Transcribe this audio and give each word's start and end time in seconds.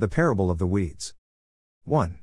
The 0.00 0.08
parable 0.08 0.50
of 0.50 0.56
the 0.56 0.66
weeds. 0.66 1.12
1. 1.84 2.20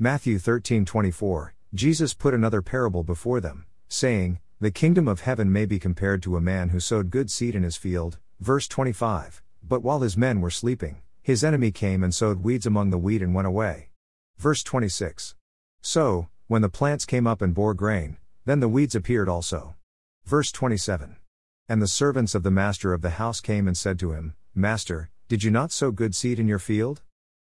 Matthew 0.00 0.36
13:24 0.40 1.52
Jesus 1.72 2.12
put 2.12 2.34
another 2.34 2.60
parable 2.60 3.04
before 3.04 3.40
them, 3.40 3.66
saying, 3.86 4.40
"The 4.58 4.72
kingdom 4.72 5.06
of 5.06 5.20
heaven 5.20 5.52
may 5.52 5.64
be 5.64 5.78
compared 5.78 6.24
to 6.24 6.36
a 6.36 6.40
man 6.40 6.70
who 6.70 6.80
sowed 6.80 7.12
good 7.12 7.30
seed 7.30 7.54
in 7.54 7.62
his 7.62 7.76
field." 7.76 8.18
Verse 8.40 8.66
25. 8.66 9.44
But 9.62 9.84
while 9.84 10.00
his 10.00 10.16
men 10.16 10.40
were 10.40 10.50
sleeping, 10.50 11.00
his 11.22 11.44
enemy 11.44 11.70
came 11.70 12.02
and 12.02 12.12
sowed 12.12 12.42
weeds 12.42 12.66
among 12.66 12.90
the 12.90 12.98
wheat 12.98 13.22
and 13.22 13.32
went 13.32 13.46
away. 13.46 13.90
Verse 14.36 14.64
26. 14.64 15.36
So, 15.80 16.28
when 16.48 16.62
the 16.62 16.68
plants 16.68 17.04
came 17.04 17.28
up 17.28 17.40
and 17.40 17.54
bore 17.54 17.74
grain, 17.74 18.16
then 18.44 18.58
the 18.58 18.68
weeds 18.68 18.96
appeared 18.96 19.28
also. 19.28 19.76
Verse 20.24 20.50
27. 20.50 21.14
And 21.68 21.80
the 21.80 21.86
servants 21.86 22.34
of 22.34 22.42
the 22.42 22.50
master 22.50 22.92
of 22.92 23.02
the 23.02 23.20
house 23.22 23.40
came 23.40 23.68
and 23.68 23.78
said 23.78 24.00
to 24.00 24.14
him, 24.14 24.34
Master, 24.52 25.10
did 25.28 25.44
you 25.44 25.50
not 25.50 25.70
sow 25.70 25.90
good 25.90 26.14
seed 26.14 26.38
in 26.40 26.48
your 26.48 26.58
field? 26.58 27.02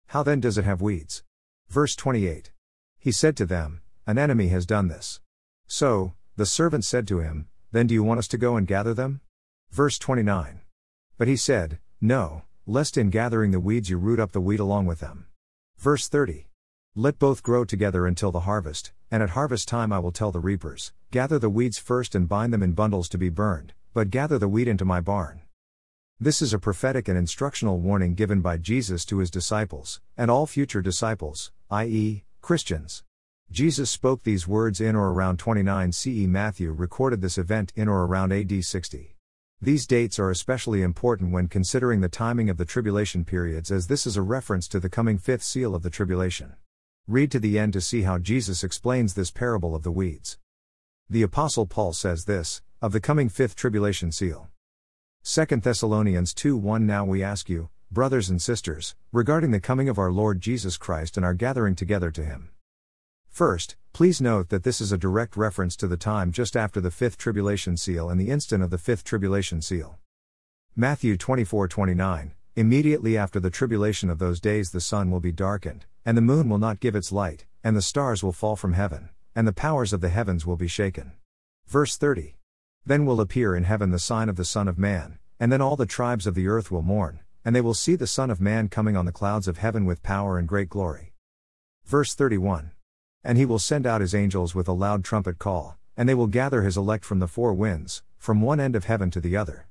How 0.07 0.23
then 0.23 0.39
does 0.39 0.57
it 0.57 0.63
have 0.63 0.81
weeds? 0.81 1.21
Verse 1.69 1.97
28. 1.97 2.53
He 2.97 3.11
said 3.11 3.35
to 3.35 3.45
them, 3.45 3.81
An 4.07 4.17
enemy 4.17 4.47
has 4.47 4.65
done 4.65 4.87
this. 4.87 5.19
So, 5.67 6.13
the 6.37 6.45
servant 6.45 6.85
said 6.85 7.05
to 7.09 7.19
him, 7.19 7.49
Then 7.73 7.87
do 7.87 7.93
you 7.93 8.01
want 8.01 8.19
us 8.19 8.29
to 8.29 8.37
go 8.37 8.55
and 8.55 8.65
gather 8.65 8.93
them? 8.93 9.19
Verse 9.69 9.99
29. 9.99 10.61
But 11.17 11.27
he 11.27 11.35
said, 11.35 11.79
No, 11.99 12.43
lest 12.65 12.97
in 12.97 13.09
gathering 13.09 13.51
the 13.51 13.59
weeds 13.59 13.89
you 13.89 13.97
root 13.97 14.19
up 14.19 14.31
the 14.31 14.39
wheat 14.39 14.61
along 14.61 14.85
with 14.85 15.01
them. 15.01 15.25
Verse 15.77 16.07
30. 16.07 16.47
Let 16.95 17.19
both 17.19 17.43
grow 17.43 17.65
together 17.65 18.07
until 18.07 18.31
the 18.31 18.47
harvest, 18.47 18.93
and 19.11 19.21
at 19.21 19.31
harvest 19.31 19.67
time 19.67 19.91
I 19.91 19.99
will 19.99 20.13
tell 20.13 20.31
the 20.31 20.39
reapers, 20.39 20.93
Gather 21.11 21.37
the 21.37 21.49
weeds 21.49 21.79
first 21.79 22.15
and 22.15 22.29
bind 22.29 22.53
them 22.53 22.63
in 22.63 22.71
bundles 22.71 23.09
to 23.09 23.17
be 23.17 23.27
burned, 23.27 23.73
but 23.93 24.09
gather 24.09 24.39
the 24.39 24.47
wheat 24.47 24.69
into 24.69 24.85
my 24.85 25.01
barn. 25.01 25.41
This 26.19 26.41
is 26.41 26.53
a 26.53 26.59
prophetic 26.59 27.07
and 27.07 27.17
instructional 27.17 27.79
warning 27.79 28.13
given 28.13 28.41
by 28.41 28.57
Jesus 28.57 29.03
to 29.05 29.17
his 29.17 29.31
disciples, 29.31 29.99
and 30.15 30.29
all 30.29 30.45
future 30.45 30.81
disciples, 30.81 31.51
i.e., 31.71 32.23
Christians. 32.39 33.03
Jesus 33.51 33.89
spoke 33.89 34.23
these 34.23 34.47
words 34.47 34.79
in 34.79 34.95
or 34.95 35.11
around 35.11 35.37
29 35.37 35.91
CE. 35.91 36.27
Matthew 36.27 36.71
recorded 36.71 37.21
this 37.21 37.37
event 37.37 37.73
in 37.75 37.87
or 37.87 38.05
around 38.05 38.31
AD 38.31 38.63
60. 38.63 39.15
These 39.61 39.87
dates 39.87 40.19
are 40.19 40.29
especially 40.29 40.81
important 40.81 41.31
when 41.31 41.47
considering 41.47 42.01
the 42.01 42.09
timing 42.09 42.49
of 42.49 42.57
the 42.57 42.65
tribulation 42.65 43.25
periods, 43.25 43.71
as 43.71 43.87
this 43.87 44.05
is 44.05 44.15
a 44.15 44.21
reference 44.21 44.67
to 44.69 44.79
the 44.79 44.89
coming 44.89 45.17
fifth 45.17 45.43
seal 45.43 45.75
of 45.75 45.83
the 45.83 45.89
tribulation. 45.89 46.53
Read 47.07 47.31
to 47.31 47.39
the 47.39 47.57
end 47.57 47.73
to 47.73 47.81
see 47.81 48.03
how 48.03 48.17
Jesus 48.17 48.63
explains 48.63 49.13
this 49.13 49.31
parable 49.31 49.75
of 49.75 49.83
the 49.83 49.91
weeds. 49.91 50.37
The 51.09 51.21
Apostle 51.21 51.65
Paul 51.65 51.93
says 51.93 52.25
this, 52.25 52.61
of 52.81 52.91
the 52.91 53.01
coming 53.01 53.29
fifth 53.29 53.55
tribulation 53.55 54.11
seal. 54.11 54.49
2 55.25 55.45
Thessalonians 55.45 56.33
2 56.33 56.57
1 56.57 56.85
Now 56.85 57.05
we 57.05 57.23
ask 57.23 57.47
you, 57.47 57.69
brothers 57.89 58.29
and 58.29 58.41
sisters, 58.41 58.93
regarding 59.13 59.51
the 59.51 59.61
coming 59.61 59.87
of 59.87 59.97
our 59.97 60.11
Lord 60.11 60.41
Jesus 60.41 60.75
Christ 60.75 61.15
and 61.15 61.25
our 61.25 61.33
gathering 61.33 61.75
together 61.75 62.11
to 62.11 62.25
him. 62.25 62.49
First, 63.29 63.77
please 63.93 64.19
note 64.19 64.49
that 64.49 64.63
this 64.63 64.81
is 64.81 64.91
a 64.91 64.97
direct 64.97 65.37
reference 65.37 65.77
to 65.77 65.87
the 65.87 65.95
time 65.95 66.33
just 66.33 66.57
after 66.57 66.81
the 66.81 66.91
fifth 66.91 67.17
tribulation 67.17 67.77
seal 67.77 68.09
and 68.09 68.19
the 68.19 68.29
instant 68.29 68.61
of 68.61 68.69
the 68.69 68.77
fifth 68.77 69.05
tribulation 69.05 69.61
seal. 69.61 69.97
Matthew 70.75 71.15
24 71.15 71.69
29 71.69 72.33
Immediately 72.57 73.17
after 73.17 73.39
the 73.39 73.49
tribulation 73.49 74.09
of 74.09 74.19
those 74.19 74.41
days, 74.41 74.71
the 74.71 74.81
sun 74.81 75.09
will 75.09 75.21
be 75.21 75.31
darkened, 75.31 75.85
and 76.03 76.17
the 76.17 76.21
moon 76.21 76.49
will 76.49 76.57
not 76.57 76.81
give 76.81 76.97
its 76.97 77.13
light, 77.13 77.45
and 77.63 77.77
the 77.77 77.81
stars 77.81 78.23
will 78.23 78.33
fall 78.33 78.57
from 78.57 78.73
heaven, 78.73 79.07
and 79.33 79.47
the 79.47 79.53
powers 79.53 79.93
of 79.93 80.01
the 80.01 80.09
heavens 80.09 80.45
will 80.45 80.57
be 80.57 80.67
shaken. 80.67 81.13
Verse 81.65 81.95
30. 81.95 82.35
Then 82.85 83.05
will 83.05 83.21
appear 83.21 83.55
in 83.55 83.63
heaven 83.63 83.91
the 83.91 83.99
sign 83.99 84.27
of 84.27 84.35
the 84.35 84.43
Son 84.43 84.67
of 84.67 84.77
Man, 84.77 85.17
and 85.39 85.51
then 85.51 85.61
all 85.61 85.77
the 85.77 85.85
tribes 85.85 86.27
of 86.27 86.35
the 86.35 86.47
earth 86.47 86.69
will 86.69 86.81
mourn, 86.81 87.21
and 87.45 87.55
they 87.55 87.61
will 87.61 87.73
see 87.73 87.95
the 87.95 88.07
Son 88.07 88.29
of 88.29 88.41
Man 88.41 88.67
coming 88.67 88.97
on 88.97 89.05
the 89.05 89.11
clouds 89.13 89.47
of 89.47 89.57
heaven 89.57 89.85
with 89.85 90.03
power 90.03 90.37
and 90.37 90.47
great 90.47 90.69
glory. 90.69 91.13
Verse 91.85 92.13
31. 92.13 92.71
And 93.23 93.37
he 93.37 93.45
will 93.45 93.59
send 93.59 93.87
out 93.87 94.01
his 94.01 94.13
angels 94.13 94.53
with 94.53 94.67
a 94.67 94.73
loud 94.73 95.05
trumpet 95.05 95.39
call, 95.39 95.77
and 95.95 96.09
they 96.09 96.13
will 96.13 96.27
gather 96.27 96.61
his 96.61 96.75
elect 96.75 97.05
from 97.05 97.19
the 97.19 97.27
four 97.27 97.53
winds, 97.53 98.03
from 98.17 98.41
one 98.41 98.59
end 98.59 98.75
of 98.75 98.83
heaven 98.83 99.09
to 99.11 99.21
the 99.21 99.37
other. 99.37 99.67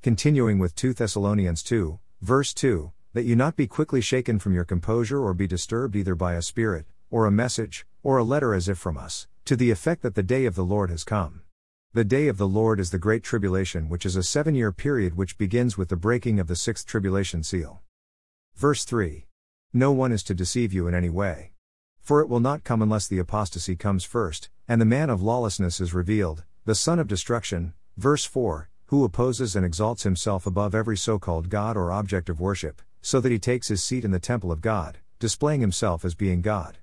Continuing 0.00 0.58
with 0.58 0.74
2 0.74 0.94
Thessalonians 0.94 1.62
2, 1.62 1.98
verse 2.22 2.54
2, 2.54 2.90
that 3.12 3.24
you 3.24 3.36
not 3.36 3.54
be 3.54 3.66
quickly 3.66 4.00
shaken 4.00 4.38
from 4.38 4.54
your 4.54 4.64
composure 4.64 5.22
or 5.22 5.34
be 5.34 5.46
disturbed 5.46 5.94
either 5.94 6.14
by 6.14 6.34
a 6.34 6.42
spirit, 6.42 6.86
or 7.10 7.26
a 7.26 7.30
message, 7.30 7.84
or 8.02 8.16
a 8.16 8.24
letter 8.24 8.54
as 8.54 8.66
if 8.66 8.78
from 8.78 8.96
us, 8.96 9.26
to 9.44 9.56
the 9.56 9.70
effect 9.70 10.00
that 10.00 10.14
the 10.14 10.22
day 10.22 10.46
of 10.46 10.54
the 10.54 10.64
Lord 10.64 10.88
has 10.88 11.04
come. 11.04 11.42
The 11.92 12.04
day 12.04 12.28
of 12.28 12.36
the 12.36 12.46
Lord 12.46 12.78
is 12.78 12.92
the 12.92 13.00
Great 13.00 13.24
Tribulation, 13.24 13.88
which 13.88 14.06
is 14.06 14.14
a 14.14 14.22
seven 14.22 14.54
year 14.54 14.70
period 14.70 15.16
which 15.16 15.36
begins 15.36 15.76
with 15.76 15.88
the 15.88 15.96
breaking 15.96 16.38
of 16.38 16.46
the 16.46 16.54
sixth 16.54 16.86
tribulation 16.86 17.42
seal. 17.42 17.82
Verse 18.54 18.84
3 18.84 19.26
No 19.72 19.90
one 19.90 20.12
is 20.12 20.22
to 20.22 20.34
deceive 20.34 20.72
you 20.72 20.86
in 20.86 20.94
any 20.94 21.10
way. 21.10 21.50
For 22.00 22.20
it 22.20 22.28
will 22.28 22.38
not 22.38 22.62
come 22.62 22.80
unless 22.80 23.08
the 23.08 23.18
apostasy 23.18 23.74
comes 23.74 24.04
first, 24.04 24.50
and 24.68 24.80
the 24.80 24.84
man 24.84 25.10
of 25.10 25.20
lawlessness 25.20 25.80
is 25.80 25.92
revealed, 25.92 26.44
the 26.64 26.76
son 26.76 27.00
of 27.00 27.08
destruction. 27.08 27.72
Verse 27.96 28.24
4 28.24 28.70
who 28.86 29.04
opposes 29.04 29.54
and 29.54 29.64
exalts 29.64 30.02
himself 30.04 30.46
above 30.46 30.74
every 30.76 30.96
so 30.96 31.16
called 31.18 31.48
God 31.48 31.76
or 31.76 31.90
object 31.90 32.28
of 32.28 32.40
worship, 32.40 32.82
so 33.00 33.20
that 33.20 33.30
he 33.30 33.38
takes 33.38 33.66
his 33.66 33.82
seat 33.82 34.04
in 34.04 34.10
the 34.12 34.18
temple 34.18 34.50
of 34.50 34.60
God, 34.60 34.98
displaying 35.18 35.60
himself 35.60 36.04
as 36.04 36.16
being 36.16 36.40
God. 36.40 36.78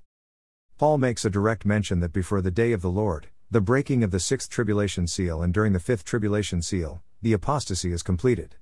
Paul 0.78 0.96
makes 0.96 1.24
a 1.24 1.30
direct 1.30 1.64
mention 1.66 2.00
that 2.00 2.12
before 2.12 2.40
the 2.40 2.50
day 2.50 2.72
of 2.72 2.80
the 2.82 2.90
Lord, 2.90 3.28
the 3.50 3.62
breaking 3.62 4.04
of 4.04 4.10
the 4.10 4.20
sixth 4.20 4.50
tribulation 4.50 5.06
seal, 5.06 5.40
and 5.40 5.54
during 5.54 5.72
the 5.72 5.80
fifth 5.80 6.04
tribulation 6.04 6.60
seal, 6.60 7.02
the 7.22 7.32
apostasy 7.32 7.92
is 7.92 8.02
completed. 8.02 8.56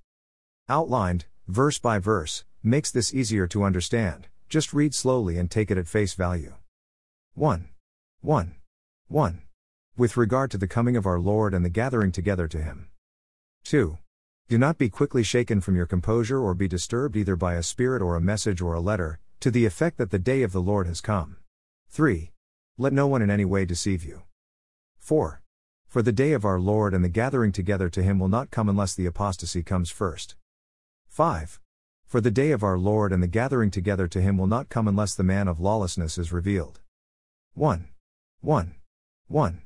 Outlined, 0.68 1.24
verse 1.48 1.80
by 1.80 1.98
verse, 1.98 2.44
makes 2.62 2.92
this 2.92 3.12
easier 3.12 3.48
to 3.48 3.64
understand, 3.64 4.28
just 4.48 4.72
read 4.72 4.94
slowly 4.94 5.38
and 5.38 5.50
take 5.50 5.72
it 5.72 5.78
at 5.78 5.88
face 5.88 6.14
value. 6.14 6.54
1. 7.34 7.68
1. 8.20 8.54
1. 9.08 9.42
With 9.96 10.16
regard 10.16 10.52
to 10.52 10.58
the 10.58 10.68
coming 10.68 10.96
of 10.96 11.04
our 11.04 11.18
Lord 11.18 11.52
and 11.52 11.64
the 11.64 11.68
gathering 11.68 12.12
together 12.12 12.46
to 12.46 12.62
Him. 12.62 12.88
2. 13.64 13.98
Do 14.48 14.56
not 14.56 14.78
be 14.78 14.88
quickly 14.88 15.24
shaken 15.24 15.60
from 15.60 15.74
your 15.74 15.86
composure 15.86 16.40
or 16.40 16.54
be 16.54 16.68
disturbed 16.68 17.16
either 17.16 17.34
by 17.34 17.54
a 17.54 17.62
spirit 17.64 18.00
or 18.00 18.14
a 18.14 18.20
message 18.20 18.60
or 18.60 18.74
a 18.74 18.80
letter, 18.80 19.18
to 19.40 19.50
the 19.50 19.66
effect 19.66 19.98
that 19.98 20.12
the 20.12 20.20
day 20.20 20.42
of 20.42 20.52
the 20.52 20.62
Lord 20.62 20.86
has 20.86 21.00
come. 21.00 21.38
3. 21.88 22.30
Let 22.78 22.92
no 22.92 23.08
one 23.08 23.20
in 23.20 23.30
any 23.30 23.44
way 23.44 23.64
deceive 23.64 24.04
you. 24.04 24.22
4. 25.06 25.40
For 25.86 26.02
the 26.02 26.10
day 26.10 26.32
of 26.32 26.44
our 26.44 26.58
Lord 26.58 26.92
and 26.92 27.04
the 27.04 27.08
gathering 27.08 27.52
together 27.52 27.88
to 27.90 28.02
him 28.02 28.18
will 28.18 28.26
not 28.26 28.50
come 28.50 28.68
unless 28.68 28.92
the 28.92 29.06
apostasy 29.06 29.62
comes 29.62 29.88
first. 29.88 30.34
5. 31.06 31.60
For 32.06 32.20
the 32.20 32.32
day 32.32 32.50
of 32.50 32.64
our 32.64 32.76
Lord 32.76 33.12
and 33.12 33.22
the 33.22 33.28
gathering 33.28 33.70
together 33.70 34.08
to 34.08 34.20
him 34.20 34.36
will 34.36 34.48
not 34.48 34.68
come 34.68 34.88
unless 34.88 35.14
the 35.14 35.22
man 35.22 35.46
of 35.46 35.60
lawlessness 35.60 36.18
is 36.18 36.32
revealed. 36.32 36.80
1. 37.54 37.86
1. 38.40 38.74
1. 39.28 39.62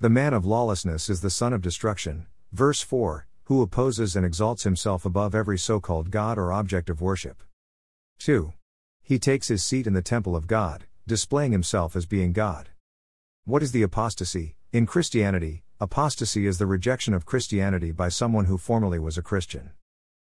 The 0.00 0.10
man 0.10 0.34
of 0.34 0.44
lawlessness 0.44 1.08
is 1.08 1.20
the 1.20 1.30
son 1.30 1.52
of 1.52 1.62
destruction, 1.62 2.26
verse 2.50 2.80
4, 2.80 3.28
who 3.44 3.62
opposes 3.62 4.16
and 4.16 4.26
exalts 4.26 4.64
himself 4.64 5.04
above 5.04 5.36
every 5.36 5.56
so 5.56 5.78
called 5.78 6.10
God 6.10 6.36
or 6.36 6.52
object 6.52 6.90
of 6.90 7.00
worship. 7.00 7.44
2. 8.18 8.54
He 9.04 9.20
takes 9.20 9.46
his 9.46 9.62
seat 9.62 9.86
in 9.86 9.92
the 9.92 10.02
temple 10.02 10.34
of 10.34 10.48
God, 10.48 10.86
displaying 11.06 11.52
himself 11.52 11.94
as 11.94 12.06
being 12.06 12.32
God. 12.32 12.70
What 13.44 13.62
is 13.62 13.70
the 13.70 13.82
apostasy? 13.82 14.56
In 14.72 14.86
Christianity, 14.86 15.64
apostasy 15.80 16.46
is 16.46 16.58
the 16.58 16.66
rejection 16.66 17.12
of 17.12 17.26
Christianity 17.26 17.90
by 17.90 18.08
someone 18.08 18.44
who 18.44 18.56
formerly 18.56 19.00
was 19.00 19.18
a 19.18 19.22
Christian. 19.22 19.70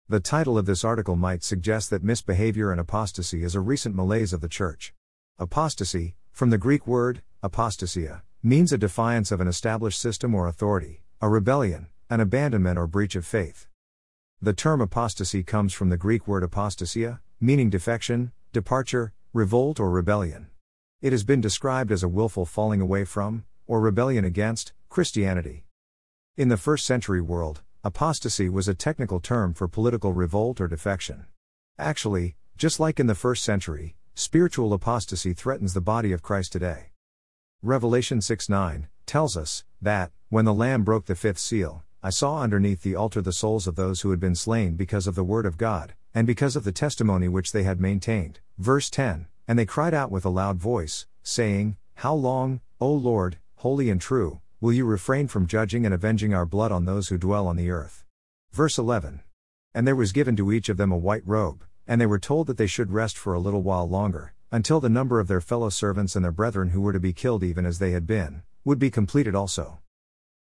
The 0.08 0.20
title 0.20 0.56
of 0.56 0.66
this 0.66 0.84
article 0.84 1.16
might 1.16 1.42
suggest 1.42 1.90
that 1.90 2.04
misbehavior 2.04 2.70
and 2.70 2.80
apostasy 2.80 3.42
is 3.42 3.56
a 3.56 3.60
recent 3.60 3.96
malaise 3.96 4.32
of 4.32 4.40
the 4.40 4.48
Church. 4.48 4.94
Apostasy, 5.40 6.14
from 6.30 6.50
the 6.50 6.58
Greek 6.58 6.86
word, 6.86 7.22
apostasia, 7.42 8.22
means 8.40 8.72
a 8.72 8.78
defiance 8.78 9.32
of 9.32 9.40
an 9.40 9.48
established 9.48 10.00
system 10.00 10.32
or 10.32 10.46
authority, 10.46 11.02
a 11.20 11.28
rebellion, 11.28 11.88
an 12.08 12.20
abandonment 12.20 12.78
or 12.78 12.86
breach 12.86 13.16
of 13.16 13.26
faith. 13.26 13.66
The 14.40 14.52
term 14.52 14.80
apostasy 14.80 15.42
comes 15.42 15.72
from 15.72 15.88
the 15.88 15.96
Greek 15.96 16.28
word 16.28 16.44
apostasia, 16.44 17.18
meaning 17.40 17.68
defection, 17.68 18.30
departure, 18.52 19.12
revolt, 19.32 19.80
or 19.80 19.90
rebellion. 19.90 20.46
It 21.02 21.10
has 21.10 21.24
been 21.24 21.40
described 21.40 21.90
as 21.90 22.04
a 22.04 22.08
willful 22.08 22.46
falling 22.46 22.80
away 22.80 23.04
from, 23.04 23.44
or 23.70 23.78
rebellion 23.78 24.24
against, 24.24 24.72
Christianity. 24.88 25.64
In 26.36 26.48
the 26.48 26.56
first 26.56 26.84
century 26.84 27.20
world, 27.20 27.62
apostasy 27.84 28.48
was 28.48 28.66
a 28.66 28.74
technical 28.74 29.20
term 29.20 29.54
for 29.54 29.68
political 29.68 30.12
revolt 30.12 30.60
or 30.60 30.66
defection. 30.66 31.26
Actually, 31.78 32.34
just 32.56 32.80
like 32.80 32.98
in 32.98 33.06
the 33.06 33.14
first 33.14 33.44
century, 33.44 33.94
spiritual 34.16 34.72
apostasy 34.72 35.32
threatens 35.32 35.72
the 35.72 35.80
body 35.80 36.10
of 36.10 36.20
Christ 36.20 36.50
today. 36.50 36.90
Revelation 37.62 38.20
6 38.20 38.48
9 38.48 38.88
tells 39.06 39.36
us 39.36 39.62
that, 39.80 40.10
when 40.30 40.46
the 40.46 40.52
Lamb 40.52 40.82
broke 40.82 41.06
the 41.06 41.14
fifth 41.14 41.38
seal, 41.38 41.84
I 42.02 42.10
saw 42.10 42.42
underneath 42.42 42.82
the 42.82 42.96
altar 42.96 43.22
the 43.22 43.32
souls 43.32 43.68
of 43.68 43.76
those 43.76 44.00
who 44.00 44.10
had 44.10 44.18
been 44.18 44.34
slain 44.34 44.74
because 44.74 45.06
of 45.06 45.14
the 45.14 45.22
word 45.22 45.46
of 45.46 45.56
God, 45.56 45.94
and 46.12 46.26
because 46.26 46.56
of 46.56 46.64
the 46.64 46.72
testimony 46.72 47.28
which 47.28 47.52
they 47.52 47.62
had 47.62 47.80
maintained. 47.80 48.40
Verse 48.58 48.90
10 48.90 49.28
And 49.46 49.56
they 49.56 49.64
cried 49.64 49.94
out 49.94 50.10
with 50.10 50.24
a 50.24 50.28
loud 50.28 50.56
voice, 50.56 51.06
saying, 51.22 51.76
How 51.94 52.14
long, 52.14 52.60
O 52.80 52.90
Lord, 52.90 53.38
holy 53.60 53.90
and 53.90 54.00
true, 54.00 54.40
will 54.58 54.72
you 54.72 54.86
refrain 54.86 55.28
from 55.28 55.46
judging 55.46 55.84
and 55.84 55.92
avenging 55.92 56.32
our 56.32 56.46
blood 56.46 56.72
on 56.72 56.86
those 56.86 57.08
who 57.08 57.18
dwell 57.18 57.46
on 57.46 57.56
the 57.56 57.68
earth? 57.70 58.06
Verse 58.52 58.78
11 58.78 59.20
And 59.74 59.86
there 59.86 59.94
was 59.94 60.12
given 60.12 60.34
to 60.36 60.50
each 60.50 60.70
of 60.70 60.78
them 60.78 60.90
a 60.90 60.96
white 60.96 61.22
robe, 61.26 61.62
and 61.86 62.00
they 62.00 62.06
were 62.06 62.18
told 62.18 62.46
that 62.46 62.56
they 62.56 62.66
should 62.66 62.90
rest 62.90 63.18
for 63.18 63.34
a 63.34 63.38
little 63.38 63.60
while 63.60 63.86
longer, 63.86 64.32
until 64.50 64.80
the 64.80 64.88
number 64.88 65.20
of 65.20 65.28
their 65.28 65.42
fellow 65.42 65.68
servants 65.68 66.16
and 66.16 66.24
their 66.24 66.32
brethren 66.32 66.70
who 66.70 66.80
were 66.80 66.94
to 66.94 66.98
be 66.98 67.12
killed 67.12 67.44
even 67.44 67.66
as 67.66 67.78
they 67.78 67.90
had 67.90 68.06
been, 68.06 68.40
would 68.64 68.78
be 68.78 68.90
completed 68.90 69.34
also. 69.34 69.80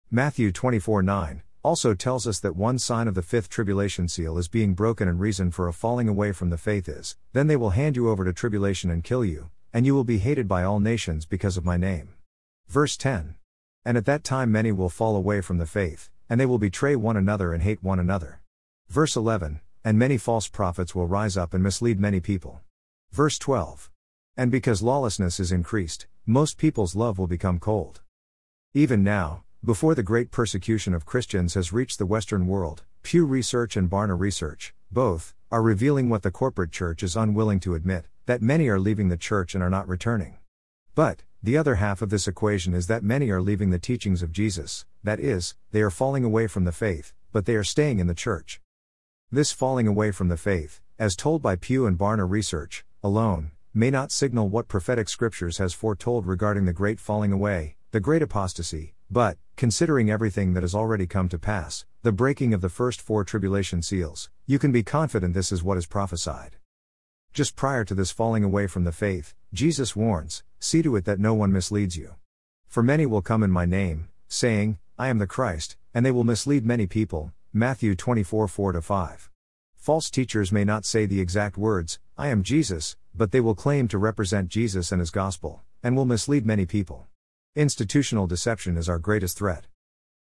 Matthew 0.10 0.52
24 0.52 1.04
9 1.04 1.44
also 1.62 1.94
tells 1.94 2.26
us 2.26 2.40
that 2.40 2.56
one 2.56 2.80
sign 2.80 3.08
of 3.08 3.14
the 3.14 3.22
fifth 3.22 3.48
tribulation 3.48 4.08
seal 4.08 4.40
is 4.40 4.48
being 4.48 4.74
broken, 4.74 5.08
and 5.08 5.20
reason 5.20 5.52
for 5.52 5.68
a 5.68 5.74
falling 5.74 6.10
away 6.10 6.32
from 6.32 6.50
the 6.50 6.58
faith 6.58 6.90
is, 6.90 7.16
then 7.32 7.46
they 7.46 7.56
will 7.56 7.78
hand 7.78 7.96
you 7.96 8.10
over 8.10 8.26
to 8.26 8.34
tribulation 8.34 8.90
and 8.90 9.04
kill 9.04 9.24
you, 9.24 9.52
and 9.72 9.86
you 9.86 9.94
will 9.94 10.04
be 10.04 10.18
hated 10.18 10.48
by 10.48 10.64
all 10.64 10.80
nations 10.80 11.28
because 11.28 11.58
of 11.58 11.64
my 11.64 11.78
name. 11.78 12.13
Verse 12.74 12.98
10 12.98 13.36
And 13.86 13.98
at 13.98 14.06
that 14.06 14.24
time 14.24 14.52
many 14.52 14.72
will 14.72 14.90
fall 14.90 15.16
away 15.16 15.42
from 15.42 15.60
the 15.60 15.68
faith, 15.68 16.10
and 16.28 16.40
they 16.40 16.48
will 16.48 16.58
betray 16.58 16.96
one 16.96 17.16
another 17.16 17.54
and 17.54 17.62
hate 17.62 17.84
one 17.84 18.00
another. 18.00 18.42
Verse 18.90 19.16
11 19.16 19.62
And 19.84 20.00
many 20.00 20.18
false 20.18 20.48
prophets 20.48 20.96
will 20.96 21.06
rise 21.06 21.38
up 21.38 21.54
and 21.54 21.62
mislead 21.62 22.00
many 22.00 22.20
people. 22.20 22.62
Verse 23.12 23.38
12 23.38 23.92
And 24.36 24.50
because 24.50 24.82
lawlessness 24.82 25.40
is 25.40 25.52
increased, 25.52 26.08
most 26.26 26.58
people's 26.58 26.96
love 26.96 27.20
will 27.20 27.28
become 27.28 27.60
cold. 27.60 28.02
Even 28.74 29.04
now, 29.04 29.44
before 29.64 29.94
the 29.94 30.02
great 30.02 30.32
persecution 30.32 30.96
of 30.96 31.06
Christians 31.06 31.54
has 31.54 31.74
reached 31.74 32.00
the 32.00 32.08
Western 32.08 32.48
world, 32.48 32.82
Pew 33.04 33.24
Research 33.24 33.78
and 33.78 33.88
Barna 33.88 34.20
Research, 34.20 34.74
both, 34.92 35.36
are 35.52 35.62
revealing 35.62 36.10
what 36.10 36.24
the 36.24 36.32
corporate 36.32 36.72
church 36.72 37.04
is 37.04 37.16
unwilling 37.16 37.60
to 37.60 37.76
admit 37.76 38.08
that 38.26 38.42
many 38.42 38.68
are 38.68 38.80
leaving 38.80 39.10
the 39.10 39.16
church 39.30 39.54
and 39.54 39.64
are 39.64 39.70
not 39.70 39.88
returning. 39.88 40.38
But, 40.96 41.24
the 41.42 41.58
other 41.58 41.76
half 41.76 42.04
of 42.04 42.12
this 42.12 42.28
equation 42.28 42.76
is 42.76 42.86
that 42.86 43.04
many 43.04 43.32
are 43.32 43.42
leaving 43.42 43.72
the 43.72 43.80
teachings 43.80 44.22
of 44.22 44.32
Jesus, 44.32 44.86
that 45.04 45.20
is, 45.20 45.56
they 45.72 45.82
are 45.82 45.90
falling 45.90 46.24
away 46.24 46.46
from 46.46 46.66
the 46.66 46.72
faith, 46.72 47.14
but 47.32 47.46
they 47.46 47.56
are 47.56 47.64
staying 47.64 47.98
in 47.98 48.06
the 48.06 48.14
church. 48.14 48.62
This 49.32 49.52
falling 49.52 49.88
away 49.88 50.12
from 50.12 50.28
the 50.28 50.38
faith, 50.38 50.82
as 51.00 51.16
told 51.16 51.42
by 51.42 51.56
Pew 51.56 51.88
and 51.88 51.98
Barna 51.98 52.30
Research, 52.30 52.86
alone, 53.04 53.50
may 53.74 53.90
not 53.90 54.12
signal 54.12 54.50
what 54.50 54.68
prophetic 54.68 55.10
scriptures 55.10 55.58
has 55.58 55.74
foretold 55.74 56.28
regarding 56.28 56.66
the 56.66 56.74
great 56.74 57.00
falling 57.00 57.32
away, 57.32 57.76
the 57.90 58.00
great 58.00 58.22
apostasy, 58.22 58.94
but, 59.10 59.40
considering 59.56 60.12
everything 60.12 60.54
that 60.54 60.62
has 60.62 60.76
already 60.76 61.08
come 61.08 61.28
to 61.30 61.40
pass, 61.40 61.86
the 62.04 62.12
breaking 62.12 62.54
of 62.54 62.62
the 62.62 62.70
first 62.70 63.02
four 63.02 63.24
tribulation 63.24 63.82
seals, 63.82 64.30
you 64.46 64.60
can 64.60 64.72
be 64.72 64.84
confident 64.84 65.34
this 65.34 65.52
is 65.52 65.64
what 65.64 65.78
is 65.78 65.88
prophesied. 65.88 66.58
Just 67.34 67.56
prior 67.56 67.84
to 67.84 67.96
this 67.96 68.12
falling 68.12 68.44
away 68.44 68.68
from 68.68 68.84
the 68.84 68.92
faith, 68.92 69.34
Jesus 69.52 69.96
warns, 69.96 70.44
See 70.64 70.82
to 70.82 70.96
it 70.96 71.04
that 71.04 71.20
no 71.20 71.34
one 71.34 71.52
misleads 71.52 71.98
you. 71.98 72.16
For 72.70 72.82
many 72.82 73.06
will 73.06 73.22
come 73.22 73.44
in 73.44 73.52
my 73.52 73.66
name, 73.66 74.08
saying, 74.30 74.78
I 74.98 75.10
am 75.10 75.18
the 75.18 75.28
Christ, 75.28 75.76
and 75.94 76.06
they 76.06 76.12
will 76.12 76.24
mislead 76.24 76.66
many 76.66 76.88
people. 76.88 77.34
Matthew 77.52 77.96
24 77.96 78.48
4 78.48 78.82
5. 78.82 79.30
False 79.76 80.10
teachers 80.10 80.54
may 80.54 80.64
not 80.64 80.86
say 80.86 81.06
the 81.06 81.20
exact 81.20 81.58
words, 81.58 82.00
I 82.18 82.30
am 82.30 82.44
Jesus, 82.44 82.96
but 83.14 83.34
they 83.34 83.42
will 83.42 83.56
claim 83.56 83.90
to 83.90 83.98
represent 83.98 84.48
Jesus 84.48 84.94
and 84.94 85.02
his 85.02 85.12
gospel, 85.12 85.62
and 85.84 85.98
will 85.98 86.06
mislead 86.06 86.46
many 86.46 86.66
people. 86.66 87.08
Institutional 87.58 88.26
deception 88.26 88.78
is 88.78 88.88
our 88.88 89.00
greatest 89.00 89.38
threat. 89.38 89.66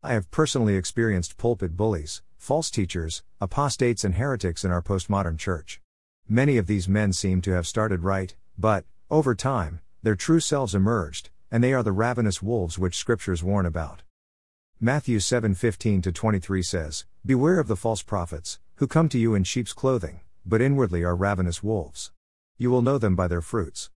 I 0.01 0.13
have 0.13 0.31
personally 0.31 0.75
experienced 0.75 1.37
pulpit 1.37 1.77
bullies, 1.77 2.23
false 2.35 2.71
teachers, 2.71 3.21
apostates, 3.39 4.03
and 4.03 4.15
heretics 4.15 4.65
in 4.65 4.71
our 4.71 4.81
postmodern 4.81 5.37
church. 5.37 5.81
Many 6.27 6.57
of 6.57 6.65
these 6.65 6.89
men 6.89 7.13
seem 7.13 7.41
to 7.41 7.51
have 7.51 7.67
started 7.67 8.01
right, 8.01 8.35
but, 8.57 8.85
over 9.11 9.35
time, 9.35 9.81
their 10.05 10.15
true 10.15 10.39
selves 10.39 10.75
emerged, 10.75 11.31
and 11.49 11.63
they 11.63 11.73
are 11.73 11.81
the 11.81 11.91
ravenous 11.91 12.39
wolves 12.39 12.77
which 12.77 12.95
scriptures 12.95 13.43
warn 13.43 13.65
about. 13.65 14.03
Matthew 14.79 15.17
7:15 15.17 16.13
23 16.13 16.61
says, 16.61 17.05
"Beware 17.25 17.59
of 17.59 17.67
the 17.67 17.75
false 17.75 18.03
prophets, 18.03 18.59
who 18.75 18.85
come 18.85 19.09
to 19.09 19.17
you 19.17 19.33
in 19.33 19.43
sheep's 19.43 19.73
clothing, 19.73 20.19
but 20.45 20.61
inwardly 20.61 21.03
are 21.03 21.15
ravenous 21.15 21.63
wolves. 21.63 22.11
You 22.55 22.69
will 22.69 22.83
know 22.83 22.99
them 22.99 23.15
by 23.15 23.27
their 23.27 23.41
fruits. 23.41 23.89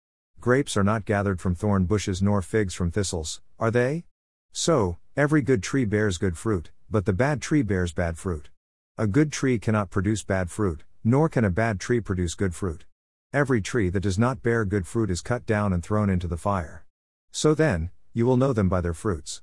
Grapes 0.40 0.76
are 0.76 0.84
not 0.84 1.06
gathered 1.06 1.40
from 1.40 1.56
thorn 1.56 1.86
bushes 1.86 2.22
nor 2.22 2.40
figs 2.40 2.72
from 2.72 2.92
thistles, 2.92 3.40
are 3.58 3.72
they? 3.72 4.04
So, 4.52 4.98
every 5.16 5.42
good 5.42 5.60
tree 5.60 5.84
bears 5.84 6.18
good 6.18 6.38
fruit, 6.38 6.70
but 6.88 7.04
the 7.04 7.12
bad 7.12 7.42
tree 7.42 7.62
bears 7.62 7.92
bad 7.92 8.16
fruit. 8.16 8.50
A 8.96 9.08
good 9.08 9.32
tree 9.32 9.58
cannot 9.58 9.90
produce 9.90 10.22
bad 10.22 10.52
fruit, 10.52 10.84
nor 11.02 11.28
can 11.28 11.44
a 11.44 11.50
bad 11.50 11.80
tree 11.80 11.98
produce 11.98 12.36
good 12.36 12.54
fruit. 12.54 12.86
Every 13.32 13.60
tree 13.60 13.90
that 13.90 14.00
does 14.00 14.18
not 14.18 14.42
bear 14.42 14.64
good 14.64 14.86
fruit 14.86 15.10
is 15.10 15.20
cut 15.20 15.44
down 15.46 15.72
and 15.72 15.82
thrown 15.82 16.08
into 16.08 16.28
the 16.28 16.36
fire. 16.36 16.86
So 17.32 17.54
then, 17.54 17.90
you 18.12 18.24
will 18.24 18.36
know 18.36 18.52
them 18.52 18.68
by 18.68 18.80
their 18.80 18.94
fruits. 18.94 19.42